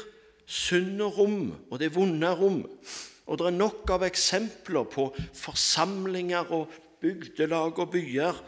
sunne 0.47 1.09
rom, 1.11 1.51
og 1.69 1.81
det 1.83 1.91
vonde 1.97 2.31
rom 2.39 2.63
Og 3.29 3.37
det 3.37 3.49
er 3.51 3.59
nok 3.59 3.91
av 3.93 4.07
eksempler 4.07 4.87
på 4.89 5.11
forsamlinger 5.37 6.49
og 6.57 6.71
bygdelag 7.03 7.77
og 7.77 7.91
byer 7.93 8.39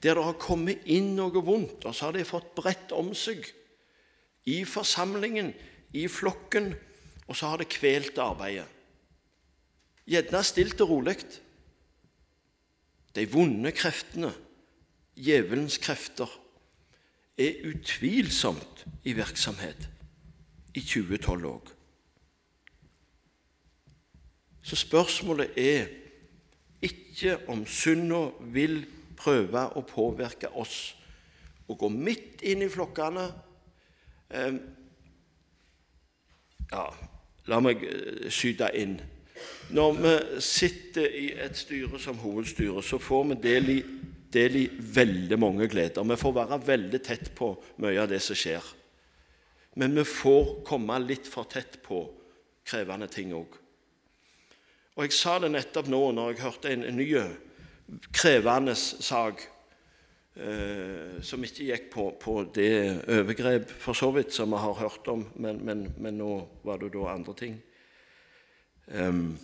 der 0.00 0.16
det 0.16 0.24
har 0.24 0.38
kommet 0.40 0.86
inn 0.88 1.10
noe 1.18 1.42
vondt, 1.44 1.84
og 1.84 1.92
så 1.92 2.06
har 2.06 2.16
de 2.16 2.24
fått 2.24 2.54
bredt 2.56 2.94
om 2.96 3.10
seg 3.12 3.44
i 4.48 4.62
forsamlingen, 4.64 5.50
i 5.92 6.06
flokken, 6.08 6.70
og 7.28 7.36
så 7.36 7.50
har 7.52 7.60
det 7.60 7.68
kvelt 7.68 8.16
arbeidet. 8.16 8.64
Gjerne 10.08 10.40
stilt 10.40 10.80
og 10.80 10.94
rolig. 10.94 11.18
De 13.12 13.28
vonde 13.28 13.76
kreftene, 13.76 14.32
djevelens 15.20 15.76
krefter, 15.84 16.32
er 17.36 17.60
utvilsomt 17.68 18.86
i 19.04 19.12
virksomhet 19.20 19.90
i 20.80 20.84
2012 20.86 21.50
òg. 21.50 21.70
Så 24.62 24.76
spørsmålet 24.76 25.56
er 25.58 25.86
ikke 26.82 27.36
om 27.48 27.64
synda 27.68 28.26
vil 28.52 28.82
prøve 29.20 29.66
å 29.76 29.84
påvirke 29.84 30.50
oss 30.56 30.94
og 31.70 31.78
gå 31.84 31.88
midt 31.92 32.42
inn 32.48 32.64
i 32.64 32.70
flokkene. 32.72 33.26
Ehm, 34.34 34.58
ja, 36.70 36.84
la 37.50 37.60
meg 37.62 37.84
eh, 37.86 38.28
skyte 38.32 38.70
inn. 38.78 38.96
Når 39.70 39.92
vi 40.00 40.14
sitter 40.42 41.14
i 41.14 41.26
et 41.40 41.56
styre 41.56 42.00
som 42.02 42.18
hovedstyre, 42.20 42.82
så 42.82 42.98
får 42.98 43.28
vi 43.30 43.38
del 43.44 43.70
i, 43.76 43.78
del 44.32 44.58
i 44.64 44.66
veldig 44.70 45.38
mange 45.40 45.68
gleder. 45.70 46.04
Vi 46.04 46.18
får 46.20 46.36
være 46.40 46.60
veldig 46.66 47.02
tett 47.06 47.32
på 47.38 47.52
mye 47.82 48.02
av 48.02 48.10
det 48.10 48.20
som 48.24 48.38
skjer. 48.38 48.66
Men 49.78 49.94
vi 49.94 50.04
får 50.04 50.60
komme 50.66 50.98
litt 51.04 51.28
for 51.30 51.46
tett 51.50 51.78
på 51.84 52.02
krevende 52.66 53.06
ting 53.10 53.34
òg. 53.34 53.54
Og 54.96 55.06
Jeg 55.06 55.14
sa 55.16 55.38
det 55.40 55.52
nettopp 55.52 55.88
nå 55.88 56.00
når 56.12 56.32
jeg 56.32 56.42
hørte 56.42 56.72
en, 56.74 56.84
ny 56.98 57.06
krevende 58.12 58.74
sak 58.76 59.44
eh, 60.36 61.20
som 61.24 61.46
ikke 61.46 61.68
gikk 61.70 61.86
på, 61.94 62.06
på, 62.20 62.34
det 62.54 62.72
overgrep 63.08 63.70
for 63.70 63.96
så 63.96 64.10
vidt 64.14 64.34
som 64.34 64.50
vi 64.52 64.60
har 64.60 64.76
hørt 64.82 65.08
om, 65.08 65.24
men, 65.40 65.62
men, 65.64 65.86
men 65.96 66.18
nå 66.20 66.34
var 66.66 66.82
det 66.82 66.92
da 66.94 67.06
andre 67.14 67.36
ting. 67.38 67.56
Um, 68.90 69.38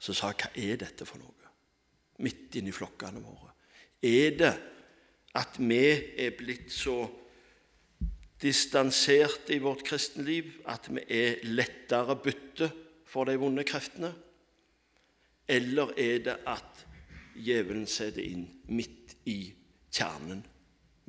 så 0.00 0.14
sa 0.16 0.32
jeg 0.32 0.40
hva 0.40 0.50
er 0.58 0.80
dette 0.80 1.06
for 1.06 1.20
noe? 1.20 1.50
Midt 2.24 2.56
inni 2.58 2.72
flokkene 2.74 3.20
våre. 3.22 3.52
Er 4.02 4.36
det 4.38 4.52
at 5.38 5.58
vi 5.60 5.84
er 6.18 6.34
blitt 6.36 6.72
så 6.74 7.04
distanserte 8.42 9.54
i 9.54 9.62
vårt 9.62 9.84
kristenliv, 9.86 10.58
at 10.66 10.88
vi 10.90 11.04
er 11.08 11.42
lettere 11.46 12.16
bytte 12.18 12.70
for 13.06 13.28
de 13.28 13.36
vonde 13.38 13.64
kreftene? 13.68 14.12
Eller 15.48 15.92
er 15.98 16.22
det 16.26 16.38
at 16.48 16.86
djevelen 17.36 17.86
setter 17.88 18.24
inn 18.24 18.46
midt 18.72 19.16
i 19.30 19.52
kjernen, 19.92 20.42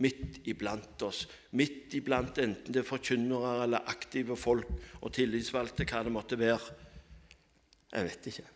midt 0.03 0.41
iblant 0.49 1.05
oss, 1.05 1.25
midt 1.57 1.93
iblant 1.97 2.39
enten 2.41 2.73
det 2.73 2.81
er 2.81 2.87
forkynnere 2.87 3.59
eller 3.65 3.89
aktive 3.91 4.37
folk 4.39 4.69
og 5.01 5.13
tillitsvalgte, 5.13 5.85
hva 5.89 6.03
det 6.05 6.13
måtte 6.13 6.39
være? 6.39 6.79
Jeg 7.93 8.09
vet 8.09 8.29
ikke. 8.31 8.47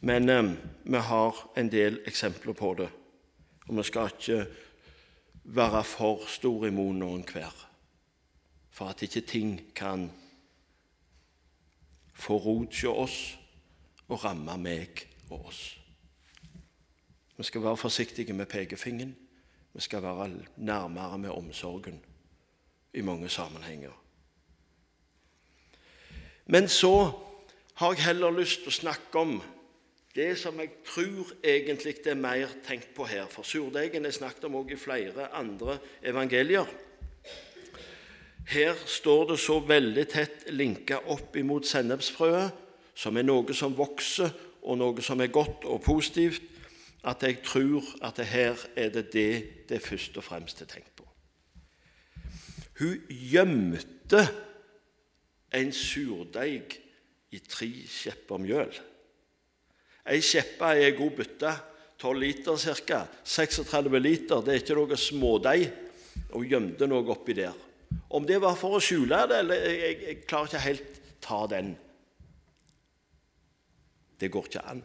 Men 0.00 0.30
eh, 0.30 0.52
vi 0.84 1.02
har 1.10 1.44
en 1.58 1.70
del 1.70 2.00
eksempler 2.06 2.54
på 2.54 2.74
det, 2.78 2.88
og 3.66 3.78
vi 3.78 3.84
skal 3.86 4.12
ikke 4.14 4.42
være 5.48 5.84
for 5.84 6.26
stor 6.28 6.66
imot 6.68 6.96
noen 7.00 7.24
hver, 7.24 7.54
for 8.70 8.92
at 8.92 9.02
ikke 9.02 9.20
ting 9.20 9.60
kan 9.74 10.10
få 12.12 12.36
rot 12.36 12.74
hos 12.74 12.84
oss 12.84 13.18
og 14.08 14.24
ramme 14.24 14.58
meg 14.60 15.06
og 15.30 15.48
oss. 15.48 15.62
Vi 17.38 17.46
skal 17.46 17.62
være 17.62 17.76
forsiktige 17.76 18.32
med 18.32 18.46
pekefingeren. 18.46 19.16
Vi 19.72 19.80
skal 19.80 20.02
være 20.02 20.30
nærmere 20.56 21.18
med 21.18 21.30
omsorgen 21.30 22.00
i 22.94 23.00
mange 23.00 23.28
sammenhenger. 23.28 23.92
Men 26.46 26.68
så 26.68 27.12
har 27.74 27.92
jeg 27.92 28.04
heller 28.04 28.30
lyst 28.30 28.64
til 28.64 28.72
å 28.72 28.80
snakke 28.80 29.20
om 29.20 29.38
det 30.18 30.32
som 30.38 30.58
jeg 30.58 30.72
tror 30.86 31.30
egentlig 31.46 31.94
det 32.02 32.12
er 32.12 32.18
mer 32.18 32.50
tenkt 32.66 32.90
på 32.96 33.06
her. 33.06 33.28
For 33.30 33.46
surdeigen 33.46 34.06
er 34.06 34.14
snakket 34.14 34.48
om 34.48 34.58
også 34.58 34.74
i 34.74 34.82
flere 34.82 35.28
andre 35.34 35.78
evangelier. 36.02 36.66
Her 38.48 38.74
står 38.86 39.30
det 39.30 39.38
så 39.38 39.58
veldig 39.60 40.04
tett 40.08 40.46
linka 40.50 41.02
opp 41.12 41.36
imot 41.36 41.68
sennepsfrøet, 41.68 42.54
som 42.98 43.16
er 43.16 43.26
noe 43.28 43.54
som 43.54 43.76
vokser, 43.78 44.32
og 44.62 44.80
noe 44.80 45.04
som 45.04 45.20
er 45.20 45.30
godt 45.30 45.66
og 45.68 45.82
positivt, 45.84 46.42
at 47.06 47.22
jeg 47.22 47.38
tror 47.46 47.84
at 48.02 48.18
her 48.26 48.58
er 48.76 48.90
det 48.90 49.12
det 49.12 49.68
det 49.68 49.82
først 49.84 50.16
og 50.16 50.24
fremst 50.24 50.62
er 50.62 50.66
tenkt 50.66 50.96
på. 50.96 51.06
Hun 52.80 52.98
gjemte 53.08 54.24
en 55.54 55.72
surdeig 55.72 56.78
i 57.30 57.38
tre 57.38 57.70
skjepper 57.86 58.40
mjøl. 58.42 58.72
Ei 60.08 60.22
skjeppe 60.24 60.72
er 60.72 60.88
ei 60.88 60.96
god 60.96 61.16
bytte. 61.18 61.54
12 61.98 62.20
liter 62.22 62.84
ca. 62.86 63.00
36 63.24 64.00
liter. 64.00 64.42
Det 64.44 64.54
er 64.54 64.62
ikke 64.62 64.76
noe 64.78 64.98
smådeig. 64.98 65.66
Og 66.36 66.46
gjemte 66.48 66.88
noe 66.88 67.06
oppi 67.12 67.36
der. 67.36 67.56
Om 68.10 68.26
det 68.28 68.38
var 68.40 68.56
for 68.58 68.76
å 68.76 68.82
skjule 68.82 69.20
det, 69.28 69.42
eller 69.42 69.64
jeg, 69.64 69.98
jeg, 70.04 70.20
klarer 70.28 70.50
ikke 70.50 70.64
helt 70.64 71.00
ta 71.24 71.40
den. 71.50 71.72
Det 74.18 74.30
går 74.32 74.48
ikke 74.48 74.64
an. 74.68 74.82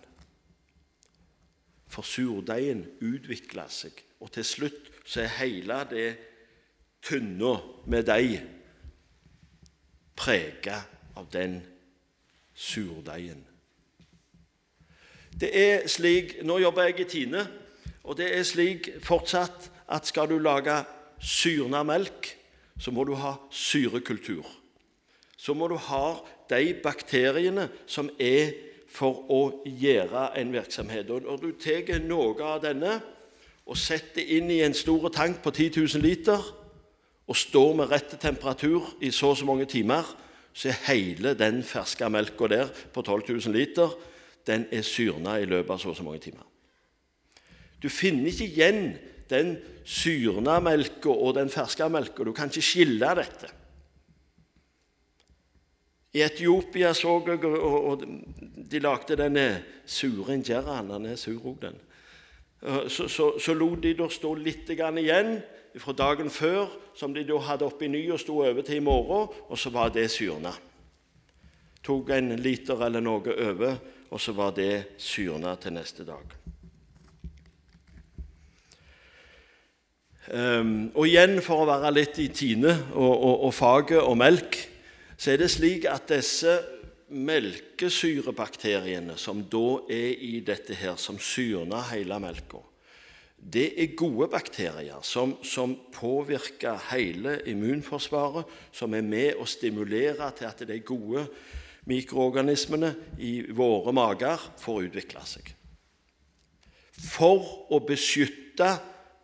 For 1.94 2.08
surdeigen 2.08 2.86
utvikler 3.06 3.70
seg, 3.70 4.00
og 4.24 4.32
til 4.34 4.46
slutt 4.48 4.90
så 5.06 5.24
er 5.24 5.36
hele 5.42 5.78
det 5.92 6.08
tynna 7.04 7.58
med 7.92 8.08
deig 8.08 8.38
prega 10.18 10.80
av 11.20 11.28
den 11.34 11.60
surdeigen. 12.56 13.44
Det 15.40 15.50
er 15.52 15.88
slik, 15.88 16.38
Nå 16.46 16.60
jobber 16.62 16.90
jeg 16.90 17.00
i 17.00 17.10
Tine, 17.10 17.48
og 18.04 18.18
det 18.20 18.30
er 18.36 18.44
slik 18.46 18.90
fortsatt 19.04 19.70
at 19.92 20.08
skal 20.08 20.30
du 20.30 20.38
lage 20.42 20.76
syrna 21.24 21.84
melk, 21.88 22.34
så 22.80 22.92
må 22.92 23.06
du 23.08 23.14
ha 23.18 23.36
syrekultur. 23.52 24.46
Så 25.38 25.54
må 25.54 25.68
du 25.68 25.76
ha 25.76 26.18
de 26.50 26.74
bakteriene 26.84 27.68
som 27.88 28.10
er 28.20 28.54
for 28.94 29.26
å 29.34 29.42
gjøre 29.66 30.30
en 30.40 30.54
virksomhet. 30.54 31.10
Og 31.10 31.24
Når 31.26 31.42
du 31.42 31.52
tar 31.58 32.00
noe 32.04 32.38
av 32.46 32.62
denne 32.64 33.00
og 33.66 33.80
setter 33.80 34.28
inn 34.36 34.52
i 34.52 34.62
en 34.62 34.76
stor 34.76 35.08
tank 35.10 35.40
på 35.44 35.52
10 35.52 35.72
000 35.96 36.04
liter, 36.04 36.42
og 37.24 37.40
står 37.40 37.76
med 37.80 37.92
rett 37.92 38.18
temperatur 38.20 38.98
i 39.02 39.12
så 39.12 39.32
og 39.32 39.38
så 39.40 39.46
mange 39.48 39.66
timer, 39.66 40.04
så 40.54 40.70
er 40.70 40.82
hele 40.90 41.34
den 41.40 41.64
ferske 41.64 42.10
melka 42.12 42.50
der 42.52 42.68
på 42.94 43.02
12 43.02 43.24
000 43.48 43.56
liter 43.56 43.96
den 44.48 44.68
er 44.72 44.84
syrna 44.86 45.38
i 45.40 45.48
løpet 45.48 45.72
av 45.76 45.82
så 45.82 45.92
og 45.94 45.98
så 45.98 46.06
mange 46.06 46.22
timer. 46.24 46.46
Du 47.84 47.90
finner 47.92 48.30
ikke 48.32 48.48
igjen 48.48 48.94
den 49.32 49.58
syrna 49.86 50.60
melka 50.64 51.12
og 51.12 51.36
den 51.36 51.52
ferske 51.52 51.90
melka. 51.92 52.24
Du 52.24 52.34
kan 52.36 52.52
ikke 52.52 52.64
skille 52.64 53.14
dette. 53.20 53.50
I 56.14 56.22
Etiopia 56.22 56.94
så 56.94 57.16
jeg, 57.26 57.42
og 57.44 58.04
de 58.72 58.80
lagde 58.80 59.18
denne 59.18 59.48
sure 59.86 60.36
injeraen. 60.36 60.92
Den 60.92 61.10
er 61.10 61.16
sur 61.18 61.42
òg, 61.42 61.58
den. 61.62 61.80
Så, 62.88 63.08
så, 63.08 63.34
så 63.40 63.54
lot 63.58 63.82
de 63.84 63.96
da 63.98 64.08
stå 64.08 64.36
litt 64.40 64.70
igjen 64.70 65.40
fra 65.82 65.96
dagen 65.98 66.30
før, 66.30 66.70
som 66.96 67.14
de 67.14 67.26
da 67.28 67.40
hadde 67.42 67.66
oppi 67.66 67.90
ny 67.90 68.06
og 68.14 68.22
sto 68.22 68.38
over 68.46 68.62
til 68.62 68.78
i 68.78 68.86
morgen, 68.86 69.34
og 69.50 69.58
så 69.58 69.74
var 69.74 69.90
det 69.90 70.06
syrna. 70.12 70.54
Tok 71.84 72.14
en 72.16 72.32
liter 72.40 72.80
eller 72.86 73.02
noe 73.04 73.34
over, 73.34 73.76
og 74.14 74.22
så 74.22 74.32
var 74.38 74.54
det 74.56 74.96
syrna 75.02 75.56
til 75.60 75.74
neste 75.76 76.06
dag. 76.08 76.24
Um, 80.32 80.92
og 80.96 81.08
igjen, 81.10 81.42
for 81.44 81.62
å 81.62 81.68
være 81.68 81.92
litt 81.92 82.20
i 82.24 82.30
Tine 82.32 82.72
og, 82.96 83.12
og, 83.12 83.44
og 83.50 83.54
faget 83.54 84.00
og 84.00 84.18
melk, 84.22 84.70
så 85.20 85.32
er 85.34 85.38
det 85.42 85.52
slik 85.52 85.86
at 85.92 86.08
disse 86.14 86.62
melkesyrebakteriene, 87.14 89.18
som 89.20 89.44
da 89.52 89.84
er 89.92 90.16
i 90.24 90.40
dette 90.46 90.74
her, 90.80 90.96
som 90.98 91.20
syrner 91.20 91.90
hele 91.92 92.20
melka, 92.24 92.58
det 93.44 93.74
er 93.76 93.98
gode 94.00 94.30
bakterier 94.32 95.04
som, 95.04 95.36
som, 95.44 95.76
påvirker 95.94 96.80
hele 96.94 97.42
immunforsvaret, 97.52 98.48
som 98.72 98.94
er 98.96 99.04
med 99.04 99.36
å 99.36 99.46
stimulere 99.48 100.32
til 100.38 100.48
at 100.48 100.64
det 100.64 100.78
er 100.78 100.88
gode 100.88 101.26
mikroorganismene 101.90 102.94
i 103.20 103.34
våre 103.52 103.94
mager 103.96 104.42
får 104.62 104.88
utvikle 104.88 105.24
seg. 105.28 105.54
For 107.04 107.70
å 107.74 107.80
beskytte 107.84 108.70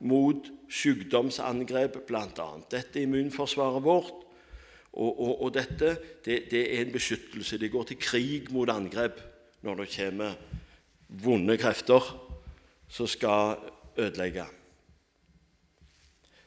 mot 0.10 0.48
sykdomsangrep, 0.69 2.02
bl.a. 2.08 2.50
Dette 2.72 3.00
er 3.00 3.06
immunforsvaret 3.06 3.84
vårt. 3.84 4.26
Og, 4.89 5.10
og, 5.10 5.34
og 5.45 5.52
dette 5.54 5.91
det, 6.26 6.39
det, 6.52 6.63
er 6.74 6.86
en 6.86 6.93
beskyttelse. 6.93 7.60
De 7.62 7.69
går 7.69 7.91
til 7.91 8.00
krig 8.02 8.50
mot 8.54 8.69
angrep 8.74 9.22
når 9.65 9.84
det 9.84 9.91
kommer 9.93 10.39
vonde 11.10 11.58
krefter 11.62 12.06
som 12.89 13.08
skal 13.08 13.60
ødelegge. 13.98 14.45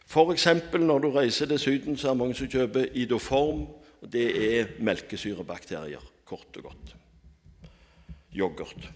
F.eks. 0.07 0.47
når 0.75 0.99
du 0.99 1.11
reiser 1.11 1.47
til 1.47 1.59
Syden, 1.59 1.97
så 1.97 2.09
er 2.09 2.13
det 2.13 2.19
mange 2.19 2.35
som 2.35 2.51
kjøper 2.51 2.91
Idoform. 2.93 3.67
Og 4.03 4.11
Det 4.13 4.27
er 4.59 4.75
melkesyrebakterier, 4.83 6.03
kort 6.27 6.57
og 6.59 6.63
godt. 6.63 6.97
Yoghurt. 8.35 8.91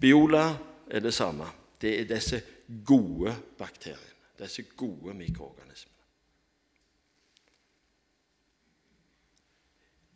Biola 0.00 0.46
er 0.90 1.00
det 1.00 1.14
samme. 1.14 1.48
Det 1.80 2.00
er 2.00 2.08
disse 2.08 2.42
gode 2.86 3.34
bakteriene, 3.58 4.14
disse 4.38 4.62
gode 4.76 5.14
mikroorganismene. 5.14 5.92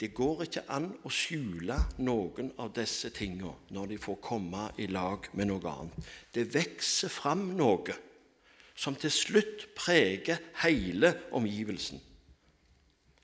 Det 0.00 0.14
går 0.16 0.46
ikke 0.46 0.62
an 0.72 0.86
å 1.04 1.10
skjule 1.12 1.74
noen 2.00 2.54
av 2.62 2.70
disse 2.72 3.10
tingene 3.12 3.52
når 3.74 3.90
de 3.90 3.98
får 4.00 4.16
komme 4.24 4.70
i 4.80 4.86
lag 4.88 5.26
med 5.36 5.50
noe 5.50 5.74
annet. 5.74 6.06
Det 6.32 6.46
vokser 6.54 7.12
fram 7.12 7.50
noe 7.58 7.96
som 8.72 8.96
til 8.96 9.12
slutt 9.12 9.66
preger 9.76 10.40
hele 10.62 11.12
omgivelsen. 11.36 12.00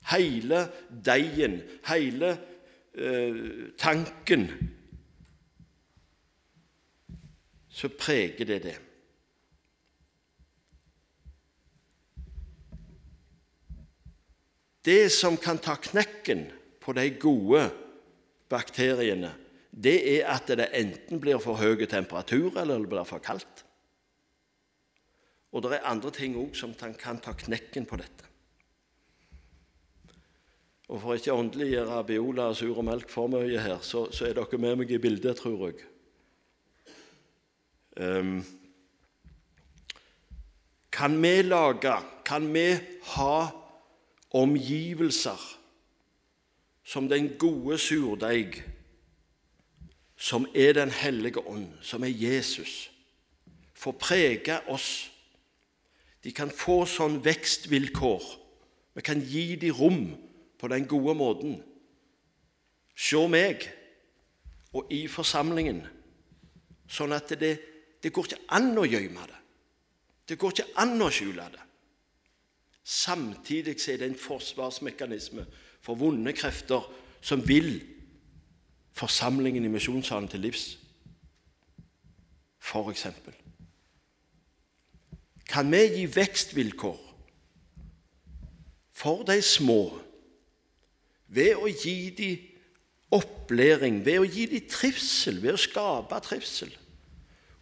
Hele 0.07 0.67
deigen, 0.91 1.61
hele 1.89 2.37
eh, 2.95 3.39
tanken. 3.79 4.49
Så 7.69 7.89
preger 7.89 8.45
det 8.45 8.63
det. 8.63 8.77
Det 14.87 15.11
som 15.11 15.35
kan 15.37 15.59
ta 15.59 15.75
knekken 15.75 16.47
på 16.81 16.93
de 16.95 17.09
gode 17.19 17.65
bakteriene, 18.49 19.33
det 19.75 19.97
er 20.13 20.29
at 20.31 20.47
det 20.47 20.69
enten 20.79 21.21
blir 21.21 21.41
for 21.43 21.59
høy 21.59 21.83
temperatur 21.91 22.55
eller 22.55 22.79
det 22.79 22.93
blir 22.93 23.09
for 23.09 23.19
kaldt. 23.19 23.65
Og 25.53 25.65
det 25.65 25.75
er 25.77 25.91
andre 25.91 26.13
ting 26.15 26.37
òg 26.39 26.55
som 26.55 26.75
kan 26.79 27.19
ta 27.19 27.35
knekken 27.35 27.89
på 27.89 27.99
dette. 27.99 28.26
Og 30.87 31.01
For 31.03 31.19
ikke 31.19 31.35
å 31.35 31.41
åndeliggjøre 31.43 32.05
Biola 32.07 32.51
og 32.53 32.59
sur 32.61 32.77
og 32.79 32.87
melk 32.87 33.11
for 33.11 33.31
mye 33.31 33.59
her, 33.59 33.81
så, 33.83 34.07
så, 34.15 34.29
er 34.29 34.37
dere 34.39 34.61
med 34.63 34.79
meg 34.83 34.93
i 34.95 35.01
bildet, 35.03 35.41
tror 35.41 35.67
jeg. 35.67 35.81
Um, 37.97 38.45
kan 40.93 41.17
vi 41.23 41.43
lage, 41.43 41.97
kan 42.25 42.47
vi 42.55 42.69
ha 43.17 43.37
omgivelser 44.37 45.43
som 46.87 47.09
den 47.11 47.33
gode 47.41 47.79
surdeig, 47.83 48.63
som 50.17 50.47
er 50.55 50.73
Den 50.73 50.91
hellige 50.91 51.43
ånd, 51.49 51.69
som 51.83 52.05
er 52.05 52.09
Jesus, 52.09 52.91
får 53.75 53.93
prege 53.93 54.61
oss. 54.69 55.11
De 56.25 56.33
kan 56.33 56.51
få 56.51 56.87
sånn 56.89 57.19
vekstvilkår. 57.25 58.23
Vi 58.97 59.05
kan 59.05 59.21
gi 59.21 59.57
dem 59.61 59.77
rom 59.77 60.26
på 60.59 60.69
den 60.69 60.87
gode 60.89 61.15
måten. 61.15 61.59
Se 62.97 63.21
meg 63.29 63.67
og 64.77 64.93
i 64.93 65.07
forsamlingen, 65.09 65.83
sånn 66.89 67.15
at 67.17 67.33
det, 67.41 67.53
det 68.03 68.13
går 68.13 68.31
ikke 68.31 68.45
an 68.57 68.73
å 68.79 68.87
gjemme 68.89 69.27
det. 69.29 69.41
Det 70.27 70.39
går 70.41 70.55
ikke 70.55 70.83
an 70.83 71.01
å 71.03 71.11
skjule 71.13 71.47
det. 71.53 71.63
Samtidig 72.87 73.77
er 73.91 74.01
det 74.01 74.11
en 74.11 74.19
forsvarsmekanisme 74.19 75.47
for 75.83 75.99
vonde 75.99 76.33
krefter 76.37 76.87
som 77.21 77.43
vil 77.47 77.81
forsamlingen 78.97 79.65
i 79.67 79.73
misjonssalen 79.73 80.29
til 80.31 80.47
livs. 80.47 80.77
For 82.63 82.91
eksempel. 82.91 83.35
Kan 85.47 85.71
vi 85.71 85.83
gi 85.95 86.07
vekstvilkår 86.11 87.03
for 88.97 89.23
de 89.29 89.39
små 89.43 90.06
ved 91.37 91.61
å 91.61 91.69
gi 91.69 91.99
dem 92.17 93.15
opplæring, 93.17 94.01
ved 94.05 94.23
å 94.23 94.27
gi 94.27 94.49
dem 94.51 94.67
trivsel, 94.71 95.39
ved 95.45 95.55
å 95.55 95.61
skape 95.61 96.19
trivsel. 96.25 96.73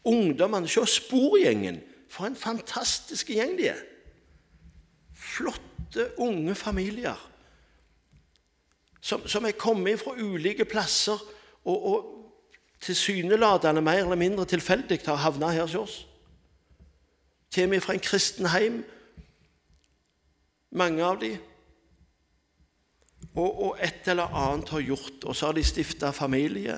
Ungdommene, 0.08 0.70
se 0.70 0.84
sporgjengen. 0.94 1.82
For 2.12 2.28
en 2.28 2.38
fantastisk 2.38 3.32
gjeng 3.34 3.56
de 3.58 3.72
er. 3.72 3.80
Flotte, 5.18 6.12
unge 6.22 6.54
familier 6.54 7.18
som, 9.04 9.26
som 9.28 9.44
er 9.44 9.56
kommet 9.60 10.00
fra 10.00 10.14
ulike 10.16 10.64
plasser 10.64 11.20
og, 11.64 11.86
og 11.86 12.04
tilsynelatende 12.80 13.82
mer 13.84 14.00
eller 14.04 14.16
mindre 14.16 14.46
tilfeldig 14.48 15.00
har 15.06 15.20
havna 15.20 15.50
her 15.52 15.66
hos 15.66 15.74
oss. 15.74 15.96
Kommer 17.54 17.80
fra 17.84 17.94
en 17.94 18.00
kristen 18.00 18.48
heim, 18.48 18.80
mange 20.72 21.04
av 21.04 21.20
de. 21.20 21.34
Og, 23.34 23.62
og, 23.62 23.78
et 23.82 24.06
eller 24.08 24.30
annet 24.30 24.70
har 24.70 24.84
gjort, 24.86 25.24
og 25.24 25.36
så 25.36 25.46
har 25.46 25.56
de 25.56 25.64
stifta 25.64 26.10
familie. 26.14 26.76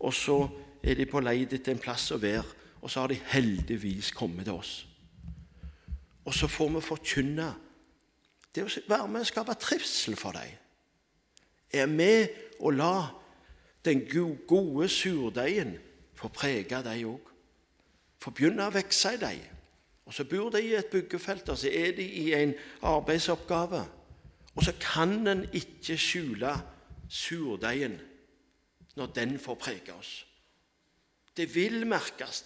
Og 0.00 0.14
så 0.14 0.38
er 0.82 0.94
de 0.94 1.06
på 1.06 1.20
leit 1.20 1.52
etter 1.52 1.74
en 1.74 1.82
plass 1.82 2.10
å 2.14 2.20
være, 2.22 2.44
og 2.80 2.90
så 2.90 3.02
har 3.02 3.12
de 3.12 3.18
heldigvis 3.32 4.12
kommet 4.16 4.46
til 4.46 4.56
oss. 4.56 4.74
Og 6.24 6.34
så 6.34 6.48
får 6.48 6.70
vi 6.76 6.84
forkynne. 6.84 7.48
Det 8.54 8.64
å 8.64 8.70
være 8.88 9.08
med 9.08 9.24
og 9.24 9.30
skape 9.30 9.54
trivsel 9.60 10.16
for 10.18 10.34
dem 10.34 10.56
er 11.70 11.86
med 11.86 12.32
å 12.58 12.72
la 12.74 12.94
den 13.86 14.02
gode 14.10 14.88
surdeigen 14.90 15.76
få 16.18 16.28
prege 16.34 16.82
dem 16.84 17.12
òg. 17.12 17.28
Få 18.20 18.32
begynne 18.36 18.66
å 18.66 18.74
vokse 18.74 19.14
i 19.14 19.20
dem. 19.20 19.44
Og 20.04 20.14
så 20.14 20.26
bor 20.28 20.50
de 20.52 20.60
i 20.64 20.74
et 20.74 20.90
byggefelt, 20.90 21.48
og 21.48 21.58
så 21.58 21.70
er 21.70 21.94
de 21.96 22.04
i 22.04 22.32
en 22.34 22.52
arbeidsoppgave. 22.82 23.84
Og 24.60 24.64
så 24.64 24.74
kan 24.76 25.24
en 25.24 25.46
ikke 25.56 25.94
skjule 25.96 26.50
surdeigen 27.08 27.94
når 29.00 29.06
den 29.16 29.38
får 29.40 29.56
prege 29.56 29.94
oss. 29.94 30.10
Det 31.36 31.46
vil 31.54 31.86
merkes. 31.88 32.42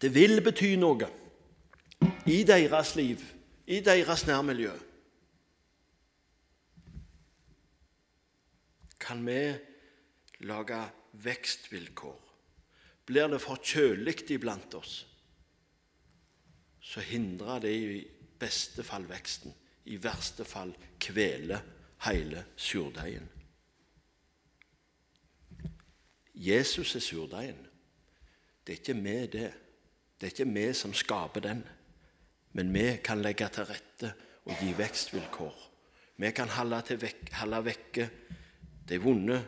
Det 0.00 0.08
vil 0.14 0.40
bety 0.40 0.72
noe 0.80 1.10
i 2.32 2.40
deres 2.48 2.94
liv 2.96 3.20
i 3.68 3.84
deres 3.84 4.24
nærmiljø. 4.26 4.72
Kan 8.96 9.20
vi 9.28 9.38
lage 10.48 10.80
vekstvilkår? 11.12 12.20
Blir 13.04 13.28
det 13.28 13.44
for 13.44 13.60
kjølig 13.60 14.30
iblant 14.30 14.80
oss, 14.80 15.02
så 16.92 17.00
hindrer 17.00 17.62
det 17.64 17.72
i 17.72 18.00
beste 18.38 18.84
fall 18.84 19.06
veksten. 19.08 19.52
I 19.88 19.96
verste 19.96 20.44
fall 20.44 20.74
kveler 21.00 21.62
hele 22.04 22.44
surdeigen. 22.56 23.28
Jesus 26.34 26.94
er 26.96 27.04
surdeigen. 27.04 27.62
Det 28.66 28.74
er 28.74 28.80
ikke 28.80 28.98
vi, 29.00 29.14
det. 29.26 29.52
Det 30.20 30.26
er 30.26 30.34
ikke 30.34 30.52
vi 30.52 30.66
som 30.76 30.92
skaper 30.94 31.40
den. 31.40 31.62
Men 32.52 32.72
vi 32.74 32.84
kan 33.04 33.22
legge 33.24 33.48
til 33.48 33.68
rette 33.70 34.12
og 34.44 34.60
gi 34.60 34.74
vekstvilkår. 34.76 35.62
Vi 36.20 36.30
kan 36.36 36.52
holde, 36.52 36.98
vek, 37.00 37.30
holde 37.40 37.62
vekke 37.64 38.08
de 38.88 38.98
vonde 39.00 39.38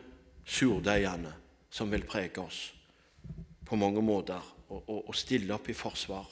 surdeigene 0.45 1.33
som 1.69 1.91
vil 1.91 2.07
prege 2.09 2.41
oss 2.41 2.71
på 3.65 3.77
mange 3.77 4.01
måter, 4.01 4.41
og, 4.69 4.81
og, 4.89 4.99
og 5.09 5.15
stille 5.17 5.53
opp 5.53 5.69
i 5.69 5.77
forsvar. 5.77 6.25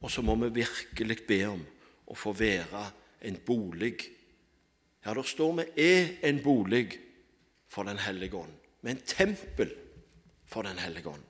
Og 0.00 0.10
så 0.10 0.22
må 0.22 0.34
vi 0.34 0.62
virkelig 0.62 1.18
be 1.26 1.40
om 1.48 1.62
å 2.06 2.16
få 2.16 2.32
være 2.38 2.84
en 3.26 3.38
bolig. 3.46 3.96
Ja, 5.04 5.14
der 5.14 5.26
står 5.26 5.56
vi 5.58 5.66
er 5.82 6.10
en 6.28 6.42
bolig 6.42 6.98
for 7.68 7.84
Den 7.84 7.98
hellige 7.98 8.36
ånd. 8.36 8.52
Vi 8.80 8.90
er 8.90 8.94
en 8.94 9.06
tempel 9.06 9.72
for 10.46 10.62
Den 10.62 10.78
hellige 10.78 11.08
ånd. 11.08 11.24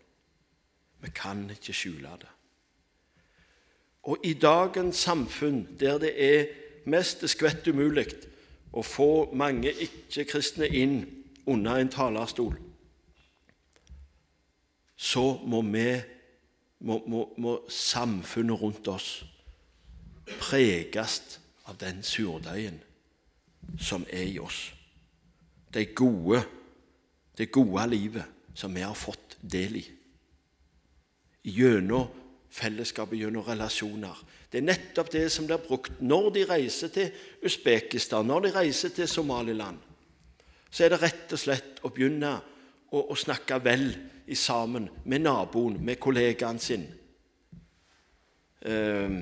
Vi 1.00 1.10
kan 1.14 1.50
ikke 1.50 1.72
skjule 1.72 2.10
det. 2.20 2.30
Og 4.02 4.18
i 4.24 4.32
dagens 4.34 4.96
samfunn, 4.96 5.66
der 5.80 5.98
det 5.98 6.12
er 6.16 6.46
mest 6.88 7.24
skvett 7.28 7.66
umulig 7.68 8.06
å 8.72 8.82
få 8.82 9.30
mange 9.36 9.72
ikke-kristne 9.72 10.68
inn 10.68 11.00
under 11.48 11.80
en 11.80 11.90
talerstol, 11.92 12.54
så 14.96 15.24
må 15.46 15.62
vi 15.62 15.90
må, 16.80 17.00
må, 17.06 17.24
må 17.38 17.54
samfunnet 17.72 18.60
rundt 18.60 18.88
oss 18.92 19.08
preges 20.38 21.38
av 21.68 21.78
den 21.80 22.02
surdeigen 22.04 22.78
som 23.80 24.04
er 24.12 24.28
i 24.28 24.38
oss. 24.40 24.68
Det 25.72 25.90
gode, 25.96 26.42
det 27.36 27.50
gode 27.52 27.84
livet 27.90 28.54
som 28.56 28.74
vi 28.74 28.84
har 28.84 28.96
fått 28.96 29.36
del 29.40 29.80
i. 29.80 29.84
Gjennom 31.48 32.08
fellesskapet 32.58 33.20
gjennom 33.20 33.44
relasjoner. 33.46 34.16
Det 34.48 34.60
er 34.60 34.68
nettopp 34.70 35.10
det 35.12 35.26
som 35.32 35.46
blir 35.46 35.60
brukt 35.62 36.00
når 36.00 36.30
de 36.34 36.44
reiser 36.48 36.92
til 36.92 37.10
Usbekistan, 37.44 38.26
når 38.26 38.46
de 38.46 38.54
reiser 38.56 38.94
til 38.96 39.08
Somaliland. 39.08 39.76
Så 40.70 40.84
er 40.84 40.92
det 40.92 41.02
rett 41.02 41.32
og 41.32 41.40
slett 41.40 41.82
å 41.84 41.92
begynne 41.92 42.38
å, 42.90 43.02
å 43.12 43.16
snakke 43.18 43.58
vel 43.64 43.90
i 44.28 44.36
sammen 44.36 44.88
med 45.04 45.24
naboen, 45.24 45.78
med 45.84 46.00
kollegaen 46.00 46.60
sin 46.60 46.86
um, 48.64 49.18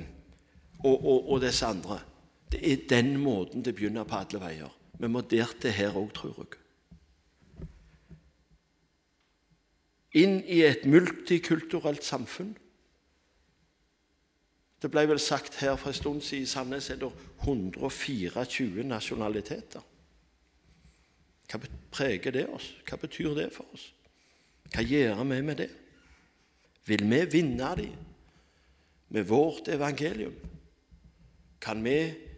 og, 0.83 0.95
og, 0.95 1.31
og 1.33 1.41
disse 1.43 1.67
andre. 1.67 1.99
Det 2.51 2.61
er 2.63 2.85
den 2.89 3.17
måten 3.19 3.63
det 3.63 3.75
begynner 3.75 4.07
på 4.07 4.19
alle 4.19 4.41
veier. 4.41 4.77
Vi 4.97 5.09
må 5.11 5.21
dertil 5.21 5.75
her 5.75 5.97
òg, 5.99 6.13
tror 6.15 6.39
jeg. 6.41 6.61
Inn 10.17 10.39
i 10.49 10.63
et 10.65 10.87
multikulturelt 10.89 12.05
samfunn 12.05 12.55
det 14.81 14.91
ble 14.93 15.07
vel 15.09 15.19
sagt 15.21 15.57
her 15.63 15.75
for 15.75 15.89
en 15.89 15.97
stund 15.97 16.21
siden 16.21 16.45
i 16.45 16.49
Sandnes 16.49 16.89
er 16.93 16.99
det 17.01 17.09
124 17.41 18.83
nasjonaliteter. 18.85 19.81
Hva 21.47 21.59
preger 21.91 22.33
det 22.35 22.47
oss? 22.51 22.73
Hva 22.87 22.99
betyr 22.99 23.35
det 23.37 23.51
for 23.55 23.67
oss? 23.73 23.87
Hva 24.73 24.83
gjør 24.83 25.23
vi 25.23 25.41
med 25.41 25.61
det? 25.61 25.69
Vil 26.87 27.03
vi 27.07 27.21
vinne 27.31 27.71
dem 27.79 27.95
med 29.09 29.27
vårt 29.27 29.67
evangelium? 29.71 30.35
Kan 31.61 31.83
vi 31.83 31.97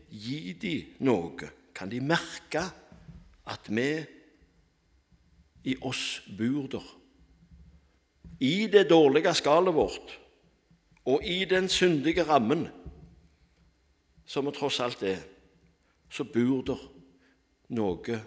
gi 0.09 0.53
dem 0.61 1.05
noe? 1.05 1.49
Kan 1.73 1.89
de 1.89 2.01
merke 2.01 2.63
at 3.49 3.69
vi 3.69 3.89
i 5.69 5.75
oss 5.81 6.21
bor 6.37 6.69
der? 6.69 6.87
I 8.39 8.69
det 8.71 8.87
dårlige 8.89 9.33
skallet 9.35 9.75
vårt 9.75 10.19
og 11.09 11.25
i 11.25 11.45
den 11.49 11.67
syndige 11.69 12.23
rammen, 12.23 12.67
som 14.25 14.45
vi 14.45 14.53
tross 14.53 14.79
alt 14.79 15.03
er, 15.03 15.21
så 16.09 16.23
bor 16.23 16.61
der 16.67 16.83
noe 17.73 18.19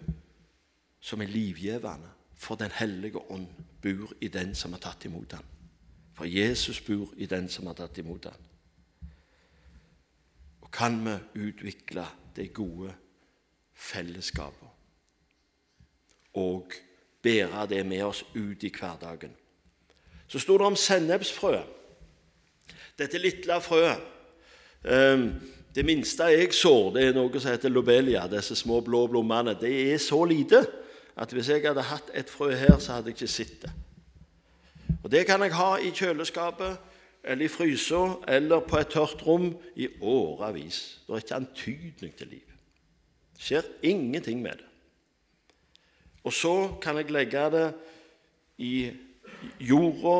som 1.02 1.22
er 1.22 1.30
livgivende. 1.30 2.10
For 2.34 2.54
Den 2.58 2.70
hellige 2.70 3.18
ånd 3.30 3.46
bor 3.82 4.12
i 4.20 4.28
den 4.28 4.54
som 4.54 4.72
har 4.72 4.80
tatt 4.82 5.04
imot 5.04 5.32
ham. 5.32 5.44
For 6.14 6.24
Jesus 6.24 6.80
bor 6.80 7.12
i 7.16 7.26
den 7.26 7.48
som 7.48 7.66
har 7.66 7.74
tatt 7.78 7.98
imot 7.98 8.24
ham. 8.24 8.48
Og 10.62 10.70
kan 10.70 10.98
vi 11.04 11.42
utvikle 11.48 12.06
de 12.36 12.48
gode 12.48 12.94
fellesskapene 13.74 14.70
og 16.34 16.72
bære 17.22 17.66
det 17.68 17.86
med 17.86 18.02
oss 18.02 18.24
ut 18.34 18.64
i 18.64 18.72
hverdagen. 18.72 19.34
Så 20.28 20.38
sto 20.38 20.56
det 20.58 20.66
om 20.66 20.76
sennepsfrøet. 20.76 21.66
Dette 22.98 23.18
lille 23.18 23.58
frøet 23.60 24.00
ehm, 24.84 25.26
Det 25.74 25.84
minste 25.84 26.24
jeg 26.28 26.52
sår, 26.52 26.90
det 26.92 27.02
er 27.06 27.14
noe 27.16 27.40
som 27.40 27.52
heter 27.52 27.72
lobelia, 27.72 28.26
disse 28.28 28.56
små 28.56 28.80
blå 28.84 29.06
blommene. 29.08 29.54
Det 29.60 29.70
er 29.92 29.98
så 29.98 30.24
lite 30.24 30.60
at 31.16 31.32
hvis 31.32 31.48
jeg 31.48 31.64
hadde 31.66 31.84
hatt 31.86 32.10
et 32.14 32.30
frø 32.30 32.52
her, 32.56 32.78
så 32.78 32.96
hadde 32.96 33.12
jeg 33.12 33.20
ikke 33.20 33.30
sett 33.30 33.62
det. 33.62 33.72
Og 35.02 35.10
Det 35.10 35.26
kan 35.26 35.42
jeg 35.42 35.54
ha 35.54 35.76
i 35.76 35.90
kjøleskapet 35.90 36.78
eller 37.24 37.44
i 37.44 37.48
frysa 37.48 38.02
eller 38.28 38.62
på 38.66 38.78
et 38.78 38.90
tørt 38.90 39.26
rom 39.26 39.52
i 39.76 39.88
årevis. 40.00 41.02
Det 41.06 41.14
er 41.14 41.24
ikke 41.24 41.40
antydning 41.40 42.14
til 42.18 42.26
liv. 42.26 42.48
Det 43.34 43.42
skjer 43.42 43.70
ingenting 43.82 44.42
med 44.42 44.62
det. 44.62 44.68
Og 46.24 46.32
så 46.32 46.78
kan 46.82 46.96
jeg 46.96 47.10
legge 47.10 47.48
det 47.50 47.68
i 48.58 48.90
jorda, 49.58 50.18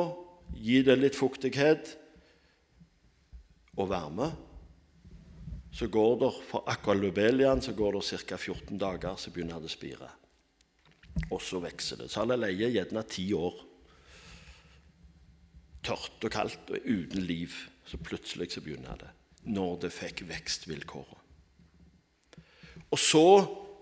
gi 0.58 0.82
det 0.82 0.98
litt 0.98 1.16
fuktighet, 1.16 1.96
og 3.76 3.88
varme, 3.88 4.32
så 5.72 5.86
går 5.88 6.18
det 6.20 6.32
for 6.50 6.66
akkurat 6.68 7.00
lobeliaen 7.00 7.62
så 7.64 7.72
går 7.72 7.96
det 7.96 8.20
ca. 8.26 8.36
14 8.36 8.78
dager, 8.78 9.16
så 9.16 9.30
begynner 9.30 9.62
det 9.62 9.70
å 9.70 9.72
spire. 9.72 10.10
Og 11.32 11.40
så 11.40 11.60
vokser 11.62 12.02
det. 12.02 12.10
Så 12.12 12.20
han 12.22 12.34
alle 12.34 12.50
leier 12.50 12.72
gjerne 12.74 13.04
ti 13.08 13.30
år. 13.36 13.68
tørt 15.82 16.22
og 16.22 16.30
kaldt 16.30 16.68
og 16.70 16.84
uten 16.86 17.24
liv. 17.26 17.50
Så 17.84 17.98
plutselig 17.98 18.52
så 18.52 18.60
begynner 18.62 19.00
det, 19.00 19.08
når 19.50 19.80
det 19.82 19.90
fikk 19.90 20.22
vekstvilkåret. 20.28 21.18
Og 22.92 22.98
så 22.98 23.24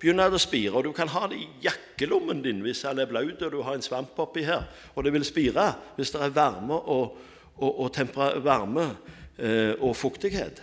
begynner 0.00 0.30
det 0.30 0.38
å 0.38 0.42
spire, 0.42 0.72
og 0.72 0.86
du 0.86 0.94
kan 0.96 1.10
ha 1.12 1.26
det 1.28 1.36
i 1.42 1.48
jakkelommen 1.66 2.40
din 2.44 2.62
hvis 2.64 2.80
den 2.86 3.02
er 3.02 3.10
blaut 3.10 3.42
og 3.44 3.52
du 3.52 3.60
har 3.66 3.76
en 3.76 3.84
svamp 3.84 4.16
oppi 4.22 4.46
her, 4.46 4.64
og 4.94 5.04
det 5.04 5.12
vil 5.12 5.26
spire 5.28 5.66
hvis 5.98 6.14
det 6.14 6.22
er 6.24 6.32
varme 6.32 6.78
og, 6.78 7.18
og, 7.60 7.82
og, 7.84 7.98
varme, 8.40 8.86
eh, 9.36 9.74
og 9.76 9.92
fuktighet. 9.98 10.62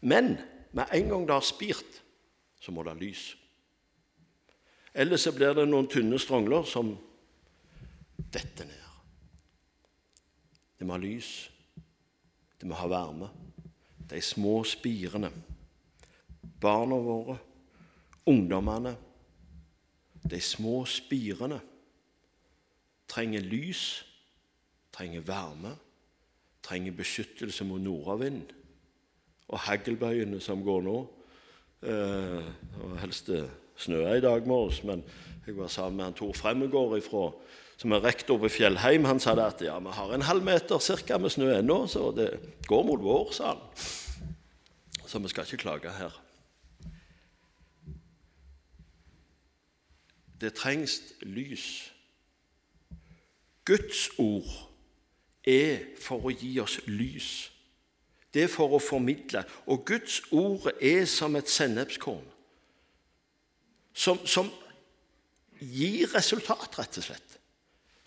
Men 0.00 0.38
med 0.72 0.96
en 0.96 1.12
gang 1.12 1.28
det 1.28 1.36
har 1.36 1.44
spirt, 1.44 2.00
så 2.60 2.72
må 2.72 2.82
det 2.82 2.94
ha 2.94 3.00
lys. 3.00 3.26
Ellers 4.94 5.22
så 5.22 5.32
blir 5.32 5.54
det 5.54 5.68
noen 5.68 5.88
tynne 5.90 6.18
strongler 6.18 6.66
som 6.66 6.92
detter 8.30 8.66
ned. 8.66 8.86
Det 10.78 10.86
må 10.86 10.96
ha 10.96 11.02
lys. 11.02 11.30
Det 12.58 12.68
må 12.68 12.78
ha 12.78 12.88
varme. 12.90 13.30
De 14.10 14.20
små 14.24 14.60
spirene. 14.66 15.30
Barna 16.60 16.98
våre, 17.00 17.38
ungdommene, 18.28 18.96
de 20.20 20.40
små 20.44 20.82
spirene 20.88 21.60
trenger 23.10 23.40
lys, 23.40 23.84
trenger 24.92 25.24
varme, 25.24 25.72
trenger 26.62 26.94
beskyttelse 26.98 27.64
mot 27.64 27.80
nordavind 27.82 28.52
og 29.50 29.64
haglbøyene 29.66 30.40
som 30.42 30.62
går 30.62 30.84
nå. 30.86 30.98
Eh, 31.80 32.50
og 32.84 32.98
helst 33.00 33.32
snøa 33.80 34.18
i 34.18 34.24
dag 34.24 34.46
morges, 34.48 34.82
men 34.84 35.04
jeg 35.46 35.56
var 35.56 35.72
sammen 35.72 35.96
med 35.96 36.10
han 36.10 36.18
Tor 36.18 36.32
Fremmegård 36.36 36.98
ifra 36.98 37.30
som 37.80 37.94
er 37.96 38.02
rektor 38.04 38.36
på 38.36 38.48
Fjellheim, 38.52 39.06
han 39.08 39.20
sa 39.20 39.32
at 39.40 39.62
ja, 39.64 39.78
vi 39.80 39.92
har 39.96 40.10
en 40.12 40.26
halv 40.28 40.44
meter 40.44 40.78
cirka 40.84 41.16
med 41.18 41.32
snø 41.32 41.48
ennå, 41.58 41.86
så 41.88 42.10
det 42.12 42.28
går 42.68 42.82
mot 42.84 43.00
vår, 43.00 43.30
sa 43.32 43.54
han. 43.54 43.62
Så 45.06 45.18
vi 45.18 45.30
skal 45.32 45.46
ikke 45.48 45.62
klage 45.62 45.92
her. 45.96 46.18
Det 50.40 50.52
trengs 50.54 51.00
lys. 51.22 51.92
Guds 53.64 54.10
ord 54.18 54.52
er 55.44 55.80
for 56.00 56.28
å 56.28 56.34
gi 56.36 56.52
oss 56.60 56.78
lys. 56.86 57.48
Det 58.34 58.44
er 58.44 58.52
for 58.52 58.76
å 58.76 58.82
formidle. 58.82 59.42
Og 59.66 59.86
Guds 59.88 60.20
ord 60.32 60.68
er 60.80 61.08
som 61.08 61.36
et 61.36 61.48
sennepskorn 61.48 62.28
som, 63.92 64.20
som 64.26 64.48
gir 65.60 66.08
resultat, 66.14 66.78
rett 66.78 66.98
og 67.00 67.04
slett 67.04 67.30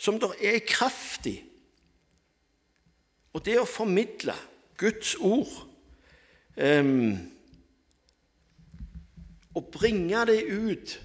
som 0.04 0.20
det 0.20 0.34
er 0.44 0.64
kraft 0.68 1.28
i. 1.32 1.38
Og 3.34 3.44
det 3.46 3.56
å 3.60 3.70
formidle 3.70 4.36
Guds 4.78 5.16
ord 5.22 5.54
um, 6.58 7.16
Og 9.54 9.68
bringe 9.74 10.26
det 10.26 10.40
ut, 10.50 10.96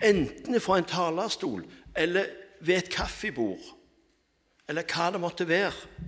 enten 0.00 0.56
fra 0.64 0.78
en 0.80 0.88
talerstol 0.88 1.64
eller 1.96 2.28
ved 2.64 2.80
et 2.80 2.90
kaffebord, 2.92 3.62
eller 4.68 4.84
hva 4.88 5.10
det 5.12 5.20
måtte 5.20 5.46
være 5.48 6.04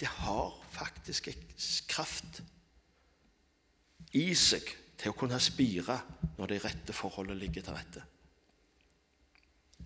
Det 0.00 0.08
har 0.08 0.52
faktisk 0.72 1.28
kraft 1.88 2.42
i 4.16 4.30
seg 4.36 4.72
til 4.98 5.12
å 5.12 5.16
kunne 5.18 5.38
spire 5.42 5.98
når 6.38 6.52
de 6.52 6.60
rette 6.62 6.94
forholdene 6.96 7.38
ligger 7.38 7.64
til 7.66 7.76
rette. 7.76 8.02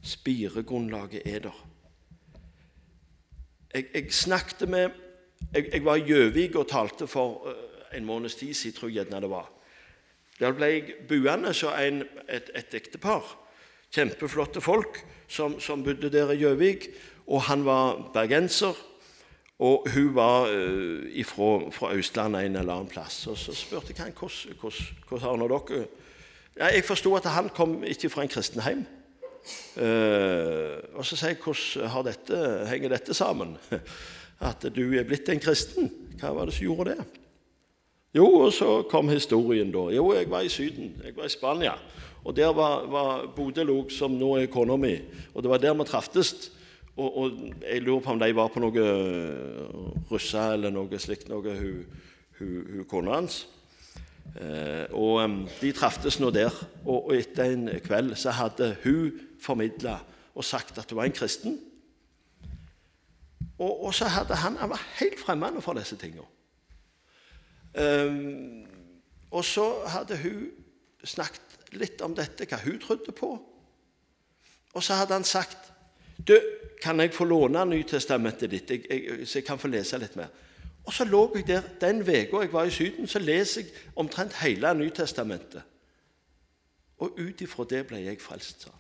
Spiregrunnlaget 0.03 1.27
er 1.29 1.45
der. 1.47 1.59
Jeg, 3.73 3.87
jeg 3.95 4.13
snakket 4.13 4.69
med 4.69 4.91
jeg, 5.53 5.69
jeg 5.73 5.85
var 5.85 5.99
i 5.99 6.07
Gjøvik 6.07 6.57
og 6.57 6.69
talte 6.71 7.07
for 7.11 7.47
uh, 7.49 7.97
en 7.97 8.05
måneds 8.05 8.35
tid 8.41 8.55
siden, 8.55 8.77
tror 8.77 8.93
jeg 8.93 9.11
det 9.11 9.31
var. 9.31 9.51
Der 10.41 10.53
ble 10.57 10.67
jeg 10.67 10.95
buende 11.09 11.53
så 11.55 11.75
et, 11.77 12.51
et 12.55 12.75
ektepar. 12.75 13.25
Kjempeflotte 13.93 14.61
folk 14.61 15.03
som, 15.29 15.61
som 15.61 15.85
bodde 15.85 16.11
der 16.11 16.33
i 16.33 16.41
Gjøvik. 16.41 16.89
Og 17.27 17.43
han 17.43 17.65
var 17.65 18.11
bergenser, 18.15 18.75
og 19.63 19.87
hun 19.95 20.15
var 20.17 20.49
uh, 20.51 21.71
fra 21.71 21.93
Østlandet 21.95 22.47
en 22.47 22.57
eller 22.57 22.75
annen 22.75 22.91
plass. 22.91 23.27
Og 23.31 23.39
Så 23.39 23.55
spurte 23.55 23.95
jeg 23.95 24.03
han 24.03 24.17
hvordan 24.17 25.39
har 25.39 25.49
dere 25.49 25.85
ja, 26.59 26.67
Jeg 26.75 26.85
forsto 26.85 27.15
at 27.17 27.31
han 27.31 27.49
kom 27.49 27.85
ikke 27.85 28.11
fra 28.11 28.23
en 28.23 28.33
kristen 28.33 28.63
hjem. 28.63 28.85
Uh, 29.77 30.99
og 30.99 31.07
så 31.07 31.17
sier 31.17 31.37
jeg 31.37 31.41
hvordan 31.43 32.07
dette, 32.11 32.43
henger 32.69 32.97
dette 32.97 33.15
sammen? 33.15 33.57
At 34.43 34.65
du 34.75 34.83
er 34.99 35.07
blitt 35.07 35.29
en 35.31 35.41
kristen? 35.41 35.91
Hva 36.19 36.33
var 36.35 36.51
det 36.51 36.57
som 36.57 36.67
gjorde 36.67 36.97
det? 36.97 37.05
Jo, 38.13 38.27
og 38.45 38.51
så 38.53 38.83
kom 38.91 39.09
historien, 39.09 39.71
da. 39.73 39.87
Jo, 39.95 40.11
jeg 40.13 40.29
var 40.31 40.43
i 40.43 40.51
Syden. 40.53 40.97
Jeg 41.05 41.15
var 41.17 41.25
i 41.25 41.33
Spania. 41.33 41.77
Og 42.25 42.35
der 42.37 42.51
var, 42.53 42.85
var 42.91 43.23
Bodil 43.37 43.71
som 43.91 44.19
nå 44.19 44.35
er 44.41 44.51
kona 44.53 44.77
mi. 44.77 44.97
Og 45.35 45.43
det 45.43 45.51
var 45.51 45.63
der 45.63 45.75
vi 45.79 45.87
traftes. 45.89 46.51
Og, 46.97 47.19
og, 47.19 47.39
jeg 47.63 47.83
lurer 47.83 48.01
på 48.05 48.13
om 48.13 48.21
de 48.21 48.35
var 48.37 48.51
på 48.53 48.61
noe 48.61 48.85
russer 50.11 50.59
eller 50.59 50.73
noe 50.75 50.99
slikt, 51.01 51.31
noe 51.33 51.55
hun, 51.57 51.85
hun, 52.39 52.57
hun 52.69 52.89
kona 52.89 53.17
hans. 53.17 53.47
Eh, 54.37 54.85
og 54.93 55.23
um, 55.25 55.39
De 55.61 55.73
traftes 55.77 56.19
nå 56.21 56.31
der, 56.33 56.53
og, 56.85 57.09
og 57.09 57.15
etter 57.17 57.55
en 57.55 57.69
kveld 57.85 58.15
så 58.21 58.35
hadde 58.37 58.75
hun 58.85 59.13
formidla 59.41 59.99
og 60.35 60.45
sagt 60.45 60.79
at 60.79 60.91
hun 60.91 61.01
var 61.01 61.09
en 61.09 61.17
kristen. 61.17 61.57
Og, 63.59 63.85
og 63.89 63.95
så 63.95 64.09
hadde 64.13 64.37
han 64.37 64.57
Han 64.57 64.71
var 64.71 64.85
helt 65.01 65.21
fremmed 65.21 65.61
for 65.63 65.73
disse 65.73 65.97
tingene. 65.97 66.29
Um, 67.73 68.67
og 69.31 69.45
så 69.45 69.87
hadde 69.89 70.19
hun 70.21 70.51
snakket 71.05 71.73
litt 71.73 72.03
om 72.05 72.13
dette, 72.15 72.45
hva 72.45 72.59
hun 72.61 72.77
trodde 72.81 73.13
på. 73.17 73.33
Og 74.73 74.83
så 74.85 74.95
hadde 75.01 75.17
han 75.17 75.25
sagt 75.25 75.73
du, 76.29 76.37
kan 76.83 77.01
jeg 77.01 77.15
få 77.15 77.25
låne 77.31 77.65
Nytestamentet 77.71 78.51
ditt, 78.51 78.71
jeg, 78.71 78.87
jeg, 78.91 79.27
så 79.27 79.39
jeg 79.39 79.47
kan 79.47 79.61
få 79.61 79.71
lese 79.71 80.01
litt 80.03 80.17
mer? 80.19 80.33
Og 80.83 80.95
så 80.95 81.07
lå 81.07 81.23
jeg 81.37 81.47
der 81.47 81.69
den 81.81 82.03
uka 82.03 82.43
jeg 82.43 82.53
var 82.53 82.67
i 82.67 82.75
Syden, 82.75 83.07
så 83.07 83.23
leser 83.23 83.63
jeg 83.63 83.71
omtrent 83.97 84.41
hele 84.43 84.75
Nytestamentet. 84.75 85.63
Og 87.03 87.19
ut 87.19 87.41
ifra 87.43 87.67
det 87.71 87.85
ble 87.87 88.03
jeg 88.03 88.21
frelst, 88.23 88.65
sa 88.65 88.71
han. 88.71 88.79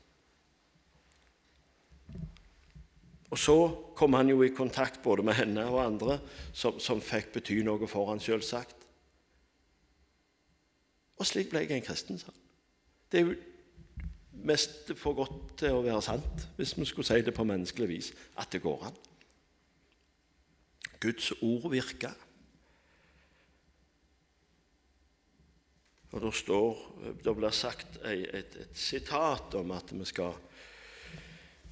Og 3.33 3.39
så 3.39 3.57
kom 3.97 4.13
han 4.13 4.29
jo 4.29 4.43
i 4.45 4.53
kontakt 4.53 5.01
både 5.03 5.23
med 5.25 5.39
henne 5.39 5.65
og 5.65 5.81
andre 5.85 6.19
som, 6.53 6.77
som 6.81 7.01
fikk 7.01 7.33
bety 7.39 7.63
noe 7.65 7.89
for 7.89 8.11
han 8.11 8.21
selvsagt. 8.21 8.77
Og 11.17 11.27
slik 11.27 11.49
ble 11.51 11.63
jeg 11.65 11.79
en 11.79 11.87
kristen, 11.87 12.19
sa 12.21 12.29
han. 12.29 12.43
Det 13.09 13.21
er 13.21 13.31
jo 13.31 13.39
mest 14.33 14.93
for 14.97 15.17
godt 15.17 15.57
til 15.61 15.77
å 15.77 15.85
være 15.85 16.03
sant, 16.03 16.47
hvis 16.57 16.75
vi 16.79 16.87
skulle 16.89 17.07
si 17.07 17.21
det 17.25 17.35
på 17.37 17.47
menneskelig 17.47 17.89
vis, 17.89 18.13
at 18.41 18.53
det 18.53 18.63
går 18.65 18.87
an. 18.89 19.01
Guds 21.03 21.33
ord 21.43 21.71
virker. 21.71 22.15
Og 26.13 26.21
Det 26.21 26.35
står, 26.35 26.81
det 27.25 27.37
blir 27.37 27.55
sagt 27.57 27.97
et, 28.05 28.27
et, 28.35 28.57
et 28.61 28.77
sitat 28.77 29.55
om 29.57 29.71
at 29.73 29.93
vi 29.93 30.05
skal 30.05 30.35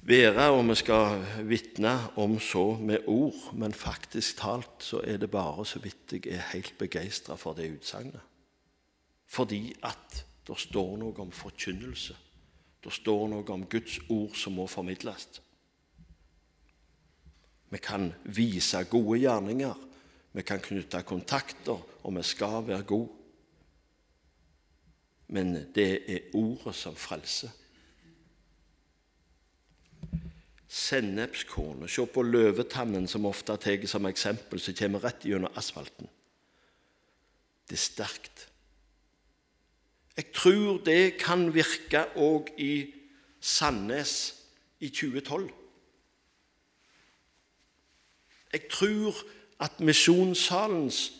være, 0.01 0.47
og 0.49 0.63
vi 0.69 0.75
skal 0.75 1.21
vitne 1.45 1.93
om 2.17 2.39
så 2.39 2.65
med 2.81 3.05
ord, 3.07 3.53
men 3.53 3.73
faktisk 3.73 4.41
talt 4.41 4.81
så 4.81 5.03
er 5.05 5.21
det 5.21 5.29
bare 5.31 5.65
så 5.65 5.79
vidt 5.79 6.17
jeg 6.17 6.33
er 6.33 6.49
helt 6.55 6.73
begeistra 6.77 7.37
for 7.37 7.53
det 7.53 7.69
utsagnet. 7.69 8.21
Fordi 9.27 9.75
at 9.83 10.25
det 10.47 10.57
står 10.59 10.97
noe 10.97 11.21
om 11.21 11.31
forkynnelse. 11.31 12.17
Det 12.81 12.93
står 12.93 13.27
noe 13.29 13.53
om 13.53 13.67
Guds 13.69 13.99
ord 14.09 14.35
som 14.37 14.57
må 14.57 14.65
formidles. 14.67 15.27
Vi 17.71 17.79
kan 17.79 18.09
vise 18.25 18.83
gode 18.89 19.21
gjerninger, 19.21 19.87
vi 20.31 20.43
kan 20.43 20.59
knytte 20.59 21.03
kontakter, 21.07 21.79
og 22.03 22.15
vi 22.15 22.23
skal 22.23 22.61
være 22.67 22.83
gode. 22.83 23.09
Men 25.31 25.53
det 25.75 25.89
er 26.11 26.33
ordet 26.35 26.75
som 26.75 26.95
frelser. 26.95 27.51
sennepskornet. 30.71 31.91
Se 31.91 32.05
på 32.07 32.23
løvetannen, 32.23 33.07
som 33.07 33.27
ofte 33.27 33.57
tar 33.59 33.87
som 33.91 34.07
eksempel, 34.07 34.59
som 34.59 34.77
kommer 34.77 35.03
rett 35.03 35.25
gjennom 35.27 35.51
asfalten. 35.59 36.07
Det 37.67 37.75
er 37.75 37.83
sterkt. 37.83 38.45
Jeg 40.17 40.31
tror 40.33 40.77
det 40.85 41.17
kan 41.17 41.53
virke 41.53 42.05
òg 42.19 42.51
i 42.57 42.93
Sandnes 43.39 44.35
i 44.79 44.89
2012. 44.89 45.49
Jeg 48.53 48.61
tror 48.71 49.15
at 49.59 49.79
misjonssalens 49.79 51.11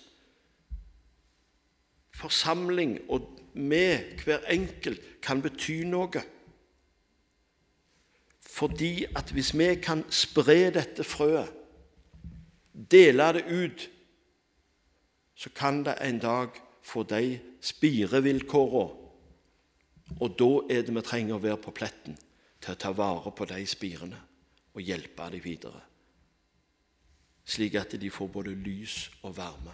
forsamling 2.13 2.99
og 3.09 3.39
med 3.53 4.23
hver 4.23 4.45
enkelt 4.49 5.01
kan 5.21 5.41
bety 5.41 5.83
noe 5.87 6.23
Fordi 8.51 9.05
at 9.15 9.31
hvis 9.31 9.53
vi 9.57 9.75
kan 9.75 10.03
spre 10.11 10.71
dette 10.75 11.03
frøet, 11.03 11.53
dele 12.91 13.33
det 13.33 13.45
ut, 13.47 13.89
så 15.35 15.49
kan 15.55 15.85
det 15.85 15.95
en 16.01 16.19
dag 16.19 16.49
få 16.83 17.03
de 17.03 17.39
spirevilkårene. 17.61 18.97
Og 20.19 20.33
da 20.35 20.49
er 20.73 20.83
det 20.83 20.91
vi 20.91 21.03
trenger 21.07 21.37
å 21.37 21.43
være 21.43 21.61
på 21.63 21.71
pletten 21.75 22.17
til 22.61 22.73
å 22.73 22.79
ta 22.79 22.91
vare 22.91 23.31
på 23.31 23.47
de 23.47 23.61
spirene 23.69 24.19
og 24.75 24.83
hjelpe 24.83 25.29
dem 25.31 25.43
videre. 25.43 25.79
Slik 27.47 27.77
at 27.79 27.95
de 27.99 28.09
får 28.11 28.27
både 28.31 28.55
lys 28.55 29.09
og 29.23 29.37
varme. 29.37 29.73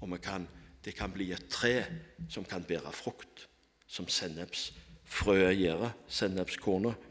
Og 0.00 0.14
kan, 0.22 0.46
det 0.84 0.94
kan 0.94 1.10
bli 1.12 1.32
et 1.34 1.50
tre 1.50 1.82
som 2.30 2.46
kan 2.46 2.62
bære 2.64 2.92
frukt, 2.94 3.48
som 3.86 4.06
sennepsfrøet 4.08 5.58
gjør, 5.58 5.88
sennepskornet 6.06 7.08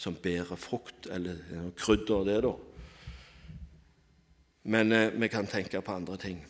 som 0.00 0.16
bærer 0.16 0.56
frukt, 0.56 1.06
eller 1.12 1.36
krydder 1.76 2.24
det, 2.24 2.38
da. 2.46 2.54
Men 4.72 4.92
eh, 4.92 5.12
vi 5.12 5.28
kan 5.28 5.48
tenke 5.48 5.80
på 5.84 5.92
andre 5.92 6.16
ting. 6.20 6.40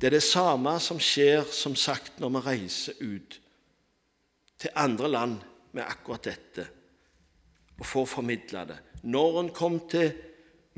Det 0.00 0.08
er 0.08 0.16
det 0.16 0.26
samme 0.26 0.76
som 0.82 1.00
skjer 1.00 1.46
som 1.54 1.76
sagt 1.78 2.20
når 2.20 2.34
vi 2.34 2.42
reiser 2.48 3.00
ut 3.00 3.38
til 4.60 4.76
andre 4.80 5.10
land 5.10 5.38
med 5.74 5.86
akkurat 5.86 6.28
dette 6.28 6.66
og 7.78 7.86
får 7.86 8.06
formidla 8.06 8.64
det. 8.68 8.78
Når 9.02 9.40
en 9.40 9.50
kom 9.54 9.80
til 9.90 10.12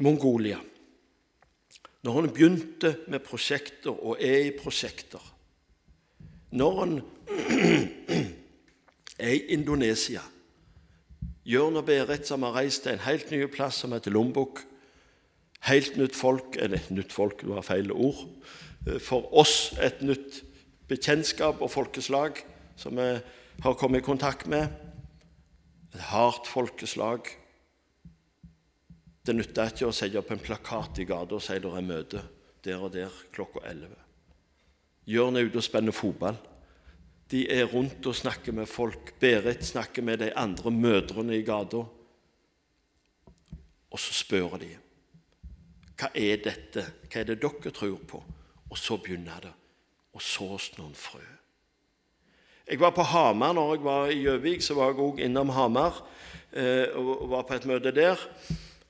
Mongolia, 0.03 0.59
når 2.07 2.21
en 2.21 2.31
begynte 2.33 2.95
med 3.09 3.25
prosjekter 3.25 3.93
og 3.93 4.23
er 4.23 4.47
i 4.47 4.55
prosjekter, 4.57 5.23
når 6.57 6.83
en 6.85 6.97
er 9.27 9.33
i 9.35 9.45
Indonesia 9.57 10.23
Jørn 11.47 11.79
og 11.79 11.85
Berit 11.87 12.27
som 12.27 12.43
har 12.43 12.57
reist 12.59 12.83
til 12.83 12.97
en 12.97 13.05
helt 13.05 13.31
ny 13.31 13.45
plass 13.51 13.79
som 13.83 13.93
heter 13.95 14.11
Lombok. 14.11 14.65
Helt 15.67 15.95
nytt 15.99 16.17
folk 16.19 16.57
Eller 16.59 16.83
nytt 16.91 17.15
folk, 17.15 17.45
var 17.47 17.63
feil 17.67 17.93
ord. 17.95 18.25
Eh, 18.87 19.01
for 19.03 19.27
oss 19.35 19.75
et 19.83 20.03
nytt 20.07 20.43
bekjentskap 20.89 21.63
og 21.63 21.73
folkeslag 21.73 22.39
som 22.79 22.97
vi 22.99 23.09
har 23.65 23.79
kommet 23.79 24.05
i 24.05 24.07
kontakt 24.07 24.47
med. 24.47 24.71
Et 25.95 26.01
hardt 26.13 26.47
folkeslag. 26.47 27.27
Det 29.27 29.35
nytter 29.35 29.73
ikke 29.73 29.89
å 29.89 29.95
sette 29.95 30.21
opp 30.21 30.31
en 30.31 30.43
plakat 30.43 31.01
i 31.03 31.07
gata 31.09 31.39
og 31.39 31.43
si 31.43 31.59
det 31.59 31.71
er 31.71 31.87
møte 31.87 32.23
der 32.67 32.83
og 32.83 32.93
der 32.95 33.15
klokka 33.35 33.63
11. 33.67 33.91
Jørn 35.07 35.39
er 35.39 35.47
ute 35.47 35.61
og 35.61 35.67
spenner 35.67 35.95
fotball. 35.95 36.39
De 37.31 37.45
er 37.51 37.67
rundt 37.71 38.07
og 38.07 38.15
snakker 38.15 38.55
med 38.55 38.69
folk. 38.71 39.15
Berit 39.23 39.65
snakker 39.67 40.03
med 40.03 40.19
de 40.23 40.33
andre 40.35 40.71
mødrene 40.71 41.39
i 41.39 41.45
gata. 41.47 41.85
Og 43.91 44.03
så 44.03 44.15
spør 44.15 44.59
de 44.63 44.73
hva 45.97 46.11
er 46.13 46.43
dette, 46.45 46.83
hva 47.09 47.23
er 47.23 47.31
det 47.31 47.39
dere 47.41 47.71
tror 47.73 48.01
på? 48.05 48.19
Og 48.71 48.79
så 48.79 48.99
begynner 48.99 49.47
det 49.47 49.53
å 50.17 50.23
sås 50.23 50.73
noen 50.79 50.95
frø. 50.97 51.23
Jeg 52.67 52.81
var 52.83 52.91
på 52.97 53.05
Hamar 53.07 53.55
når 53.55 53.75
jeg 53.77 53.85
var 53.85 54.11
i 54.11 54.23
Gjøvik. 54.25 54.63
Så 54.65 54.75
var 54.75 54.91
jeg 54.91 55.03
òg 55.05 55.21
innom 55.23 55.53
Hamar 55.55 56.01
eh, 56.51 56.91
og 56.99 57.29
var 57.31 57.47
på 57.47 57.55
et 57.55 57.69
møte 57.71 57.93
der. 57.95 58.19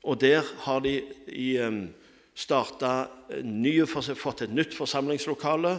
Og 0.07 0.17
der 0.21 0.41
har 0.63 0.81
de 0.81 0.95
i, 1.27 1.57
eh, 1.61 3.43
nye, 3.43 3.85
fått 3.85 4.41
et 4.41 4.55
nytt 4.55 4.73
forsamlingslokale. 4.73 5.77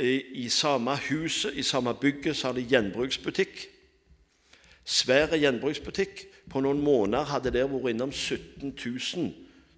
I, 0.00 0.42
I 0.42 0.48
samme 0.48 0.96
huset, 1.10 1.54
i 1.54 1.62
samme 1.62 1.94
bygget, 1.94 2.36
så 2.36 2.48
har 2.48 2.58
de 2.58 2.66
gjenbruksbutikk. 2.66 3.68
Svær 4.84 5.36
gjenbruksbutikk. 5.36 6.26
På 6.50 6.62
noen 6.64 6.80
måneder 6.82 7.30
hadde 7.30 7.52
der 7.54 7.70
vært 7.70 7.92
innom 7.92 8.10
17 8.10 8.72
000 8.74 9.30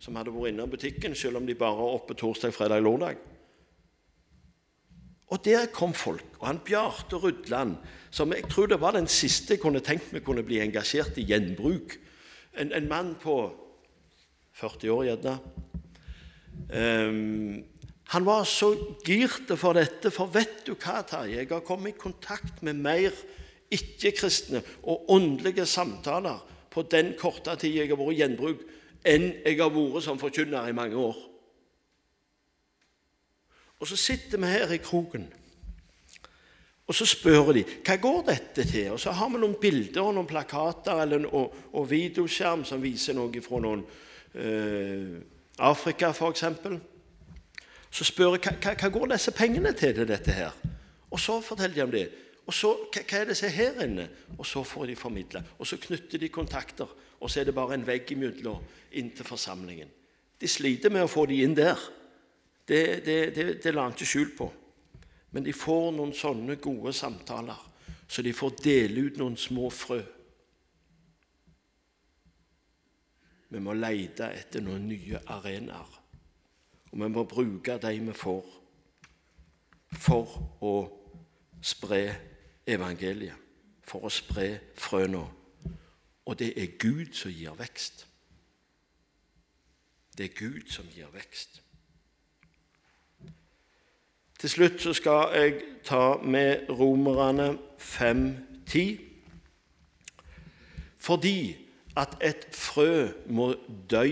som 0.02 0.16
hadde 0.16 0.32
vært 0.34 0.54
innom 0.54 0.70
butikken, 0.70 1.14
selv 1.14 1.38
om 1.38 1.46
de 1.46 1.54
bare 1.54 1.76
var 1.78 1.98
oppe 1.98 2.16
torsdag, 2.18 2.54
fredag, 2.56 2.80
lørdag. 2.82 3.20
Og 5.32 5.40
der 5.44 5.70
kom 5.72 5.94
folk. 5.96 6.24
Og 6.40 6.46
han 6.50 6.60
Bjarte 6.64 7.16
Rudland, 7.16 7.76
som 8.10 8.32
jeg 8.36 8.44
tror 8.50 8.68
det 8.68 8.80
var 8.82 8.92
den 8.96 9.08
siste 9.08 9.56
jeg 9.56 9.62
kunne 9.62 9.80
tenkt 9.80 10.12
meg 10.12 10.26
kunne 10.26 10.44
bli 10.44 10.60
engasjert 10.60 11.16
i 11.16 11.24
gjenbruk. 11.24 11.96
En, 12.60 12.72
en 12.76 12.88
mann 12.88 13.14
på 13.20 13.36
40 14.60 14.92
år, 14.92 15.04
gjerne. 15.08 15.38
Um, 16.72 17.62
han 18.12 18.26
var 18.28 18.44
så 18.44 18.74
girt 19.06 19.48
for 19.56 19.72
dette, 19.78 20.12
for 20.12 20.28
vet 20.34 20.66
du 20.66 20.74
hva, 20.74 21.00
Terje? 21.08 21.40
Jeg 21.40 21.48
har 21.48 21.64
kommet 21.64 21.94
i 21.94 22.00
kontakt 22.02 22.60
med 22.60 22.76
mer 22.84 23.16
ikke-kristne 23.72 24.60
og 24.82 25.08
åndelige 25.16 25.64
samtaler 25.64 26.42
på 26.72 26.84
den 26.92 27.14
korte 27.16 27.56
tid 27.56 27.78
jeg 27.78 27.88
har 27.88 27.96
vært 27.96 28.12
i 28.12 28.20
gjenbruk, 28.20 28.64
enn 29.08 29.30
jeg 29.46 29.56
har 29.62 29.72
vært 29.72 30.04
som 30.04 30.20
forkynner 30.20 30.68
i 30.68 30.76
mange 30.76 31.00
år. 31.00 31.16
Og 33.82 33.88
så 33.90 33.98
sitter 33.98 34.38
vi 34.38 34.46
her 34.46 34.70
i 34.70 34.78
kroken, 34.78 35.26
og 36.86 36.94
så 36.94 37.06
spør 37.06 37.52
de 37.56 37.62
hva 37.64 37.96
går 37.98 38.24
dette 38.26 38.64
til. 38.68 38.90
Og 38.94 39.00
så 39.00 39.14
har 39.16 39.30
vi 39.32 39.40
noen 39.40 39.58
bilder 39.58 40.04
og 40.04 40.16
noen 40.16 40.28
plakater 40.28 41.02
eller, 41.04 41.24
og, 41.30 41.54
og 41.72 41.86
videoskjerm 41.90 42.66
som 42.68 42.82
viser 42.82 43.16
noe 43.16 43.42
fra 43.42 43.60
noen 43.62 43.84
eh, 44.34 45.14
Afrika, 45.62 46.10
f.eks. 46.12 46.44
Så 47.92 48.06
spør 48.08 48.36
jeg 48.36 48.42
hva, 48.58 48.74
hva 48.74 48.90
går 48.92 49.14
disse 49.14 49.34
pengene 49.36 49.72
til, 49.78 49.94
til 49.96 50.10
dette 50.10 50.34
her? 50.36 50.58
Og 51.12 51.20
så 51.20 51.38
forteller 51.44 51.78
de 51.78 51.86
om 51.86 51.94
det. 51.94 52.04
Og 52.46 52.54
så, 52.56 52.74
hva, 52.92 53.02
er 53.18 53.30
det 53.30 53.38
som 53.38 53.48
er 53.48 53.56
her 53.56 53.82
inne? 53.86 54.06
Og 54.36 54.46
så 54.48 54.64
får 54.66 54.90
de 54.90 54.98
formidle. 54.98 55.44
Og 55.58 55.68
så 55.68 55.78
knytter 55.80 56.20
de 56.20 56.30
kontakter, 56.34 56.92
og 57.20 57.30
så 57.30 57.40
er 57.40 57.48
det 57.48 57.56
bare 57.56 57.78
en 57.78 57.86
vegg 57.86 58.10
imellom 58.14 58.62
inn 58.98 59.10
til 59.16 59.28
forsamlingen. 59.28 59.90
De 60.40 60.50
sliter 60.50 60.90
med 60.90 61.06
å 61.06 61.10
få 61.10 61.28
de 61.30 61.40
inn 61.44 61.54
der. 61.56 61.78
Det, 62.68 63.04
det, 63.04 63.34
det, 63.34 63.46
det 63.62 63.74
la 63.74 63.86
han 63.88 63.94
ikke 63.96 64.08
skjul 64.08 64.34
på. 64.38 64.48
Men 65.32 65.44
de 65.46 65.54
får 65.56 65.92
noen 65.96 66.12
sånne 66.14 66.58
gode 66.62 66.92
samtaler, 66.94 67.58
så 68.06 68.22
de 68.22 68.34
får 68.36 68.58
dele 68.62 69.06
ut 69.08 69.20
noen 69.20 69.38
små 69.40 69.70
frø. 69.72 70.02
Vi 73.52 73.60
må 73.60 73.74
lete 73.76 74.30
etter 74.32 74.64
noen 74.64 74.86
nye 74.88 75.20
arenaer. 75.32 75.98
Og 76.92 77.00
vi 77.00 77.08
må 77.08 77.24
bruke 77.28 77.78
de 77.80 77.92
vi 78.00 78.14
får, 78.16 78.44
for 80.00 80.36
å 80.64 80.74
spre 81.64 82.02
evangeliet. 82.68 83.36
For 83.84 84.06
å 84.06 84.12
spre 84.12 84.46
frøna. 84.78 85.24
Og 86.24 86.38
det 86.38 86.52
er 86.56 86.76
Gud 86.80 87.16
som 87.18 87.32
gir 87.34 87.56
vekst. 87.58 88.06
Det 90.16 90.28
er 90.28 90.36
Gud 90.38 90.68
som 90.70 90.88
gir 90.92 91.10
vekst. 91.12 91.62
Til 94.42 94.50
slutt 94.50 94.80
så 94.82 94.90
skal 94.90 95.34
jeg 95.38 95.52
ta 95.86 96.16
med 96.18 96.64
Romerne 96.66 97.58
5.10. 97.78 98.96
Fordi 100.98 101.56
at 101.96 102.16
et 102.18 102.46
frø 102.50 103.06
må 103.30 103.52
dø 103.90 104.08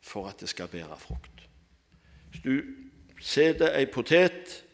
for 0.00 0.28
at 0.28 0.40
det 0.40 0.48
skal 0.48 0.68
bære 0.72 0.96
frukt. 0.98 1.42
Hvis 2.30 2.40
du 2.40 2.62
setter 3.20 3.76
ei 3.76 3.84
potet, 3.84 4.64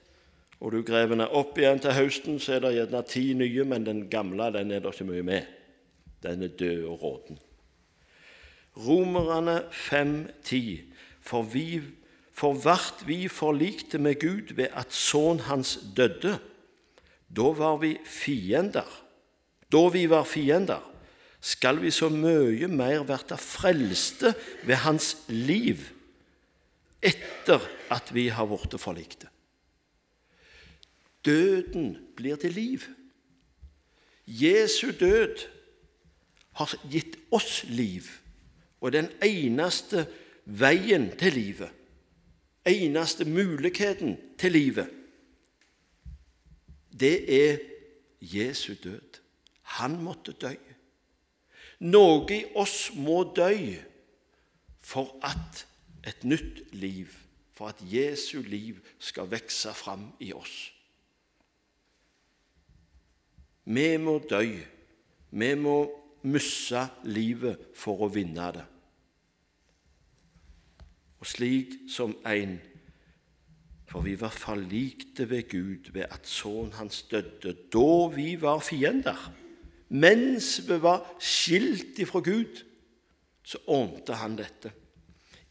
og 0.61 0.73
du 0.73 0.85
graver 0.87 1.17
den 1.17 1.25
opp 1.27 1.59
igjen 1.59 1.83
til 1.83 1.97
høsten, 1.97 2.39
så 2.39 2.55
er 2.55 2.63
det 2.63 2.71
gjerne 2.77 3.01
ti 3.09 3.25
nye, 3.35 3.65
men 3.65 3.87
den 3.87 4.05
gamle 4.11 4.53
den 4.55 4.71
er 4.71 4.85
det 4.85 4.93
ikke 4.95 5.09
mye 5.09 5.25
med. 5.27 5.49
Den 6.23 6.43
er 6.47 6.55
død 6.55 6.85
og 6.85 7.03
råten. 7.03 7.43
Romerne 8.77 9.65
5.10. 9.91 10.79
For 11.21 11.43
vi 11.43 11.83
for 12.33 12.57
vart 12.57 13.05
vi 13.07 13.29
forlikte 13.29 14.01
med 14.01 14.21
Gud 14.21 14.55
ved 14.57 14.73
at 14.73 14.93
sønnen 14.95 15.45
hans 15.49 15.77
døde, 15.97 16.39
da 17.33 17.49
var 17.57 17.77
vi 17.81 17.97
fiender. 18.05 18.89
Da 19.73 19.89
vi 19.93 20.09
var 20.11 20.25
fiender, 20.29 20.81
skal 21.41 21.81
vi 21.83 21.91
så 21.91 22.09
mye 22.13 22.69
mer 22.69 23.05
verta 23.09 23.37
frelste 23.41 24.35
ved 24.65 24.79
hans 24.85 25.17
liv 25.29 25.81
etter 27.03 27.65
at 27.91 28.13
vi 28.15 28.29
har 28.31 28.47
blitt 28.47 28.79
forlikte. 28.81 29.27
Døden 31.27 31.97
blir 32.17 32.39
til 32.39 32.55
liv. 32.55 32.87
Jesu 34.27 34.93
død 34.95 35.49
har 36.61 36.75
gitt 36.91 37.17
oss 37.35 37.65
liv, 37.67 38.07
og 38.81 38.93
den 38.95 39.09
eneste 39.23 40.07
veien 40.47 41.11
til 41.19 41.35
livet 41.35 41.82
eneste 42.67 43.25
muligheten 43.25 44.17
til 44.39 44.53
livet, 44.53 44.91
det 47.01 47.17
er 47.47 47.59
Jesu 48.21 48.75
død. 48.85 49.19
Han 49.63 49.97
måtte 50.03 50.33
dø. 50.33 50.55
Noe 51.83 52.29
i 52.31 52.45
oss 52.55 52.93
må 52.95 53.25
dø 53.35 53.57
for 54.83 55.17
at 55.27 55.65
et 56.07 56.25
nytt 56.25 56.63
liv, 56.75 57.09
for 57.55 57.73
at 57.73 57.81
Jesu 57.83 58.43
liv 58.43 58.79
skal 58.99 59.31
vokse 59.31 59.73
fram 59.75 60.13
i 60.21 60.33
oss. 60.33 60.73
Vi 63.65 63.97
må 63.97 64.19
dø. 64.31 64.45
Vi 65.31 65.55
må 65.55 65.77
miste 66.23 66.87
livet 67.05 67.73
for 67.75 68.05
å 68.05 68.11
vinne 68.13 68.51
det. 68.55 68.65
Og 71.23 71.29
slik 71.31 71.77
som 71.91 72.17
en 72.27 72.59
For 73.87 74.01
vi 74.01 74.15
var 74.21 74.33
forlikte 74.33 75.29
ved 75.31 75.49
Gud 75.51 75.93
ved 75.93 76.07
at 76.09 76.27
sønnen 76.27 76.73
hans 76.73 77.03
døde 77.03 77.53
da 77.73 77.91
vi 78.15 78.41
var 78.41 78.59
fiender. 78.65 79.33
Mens 79.89 80.63
vi 80.69 80.79
var 80.83 81.05
skilt 81.21 81.99
ifra 82.01 82.21
Gud, 82.25 82.63
så 83.45 83.59
ordnet 83.67 84.17
han 84.17 84.39
dette. 84.39 84.73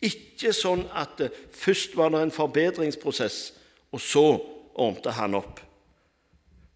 Ikke 0.02 0.50
sånn 0.58 0.88
at 0.98 1.14
det 1.20 1.30
først 1.54 1.94
var 1.94 2.10
det 2.10 2.24
en 2.26 2.34
forbedringsprosess, 2.34 3.54
og 3.94 4.02
så 4.02 4.26
ordnet 4.74 5.14
han 5.14 5.38
opp. 5.38 5.62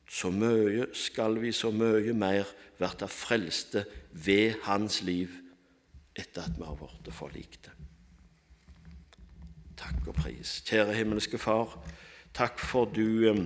Så 0.05 0.29
mye 0.29 0.91
skal 0.93 1.39
vi 1.41 1.49
så 1.51 1.71
mye 1.73 2.13
mer 2.13 2.45
bli 2.77 3.09
frelste 3.09 3.87
ved 4.11 4.61
hans 4.69 5.01
liv 5.01 5.33
etter 6.13 6.45
at 6.45 6.53
vi 6.59 6.69
har 6.69 6.77
blitt 6.77 7.09
forlikte. 7.09 7.73
Takk 9.85 10.07
og 10.07 10.15
pris. 10.17 10.63
Kjære 10.65 10.95
himmelske 10.97 11.37
Far, 11.37 11.75
takk 12.33 12.57
for 12.57 12.89
du 12.89 13.29
um, 13.29 13.43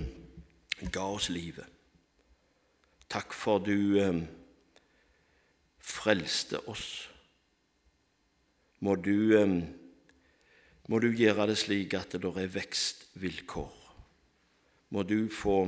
ga 0.88 1.02
oss 1.12 1.26
livet. 1.28 1.66
Takk 3.12 3.34
for 3.36 3.60
du 3.60 3.98
um, 4.00 4.22
frelste 5.76 6.62
oss. 6.68 7.10
Må 8.80 8.96
du, 9.04 9.36
um, 9.36 9.58
må 10.88 11.02
du 11.04 11.10
gjøre 11.12 11.50
det 11.52 11.58
slik 11.60 11.98
at 11.98 12.16
det 12.16 12.32
er 12.32 12.56
vekstvilkår. 12.56 13.76
Må 14.96 15.04
du 15.04 15.28
få 15.28 15.58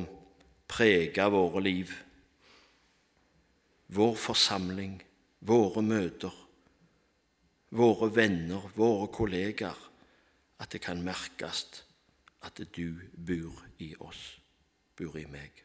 prege 0.72 1.28
våre 1.36 1.66
liv, 1.68 1.92
vår 3.92 4.16
forsamling, 4.16 4.96
våre 5.44 5.84
møter, 5.84 6.32
våre 7.76 8.14
venner, 8.16 8.70
våre 8.72 9.12
kollegaer 9.12 9.91
at 10.62 10.72
det 10.72 10.80
kan 10.84 11.02
merkes 11.02 11.84
at 12.42 12.60
du 12.76 13.00
bor 13.26 13.64
i 13.82 13.92
oss, 14.00 14.40
bor 14.96 15.18
i 15.18 15.26
meg. 15.30 15.61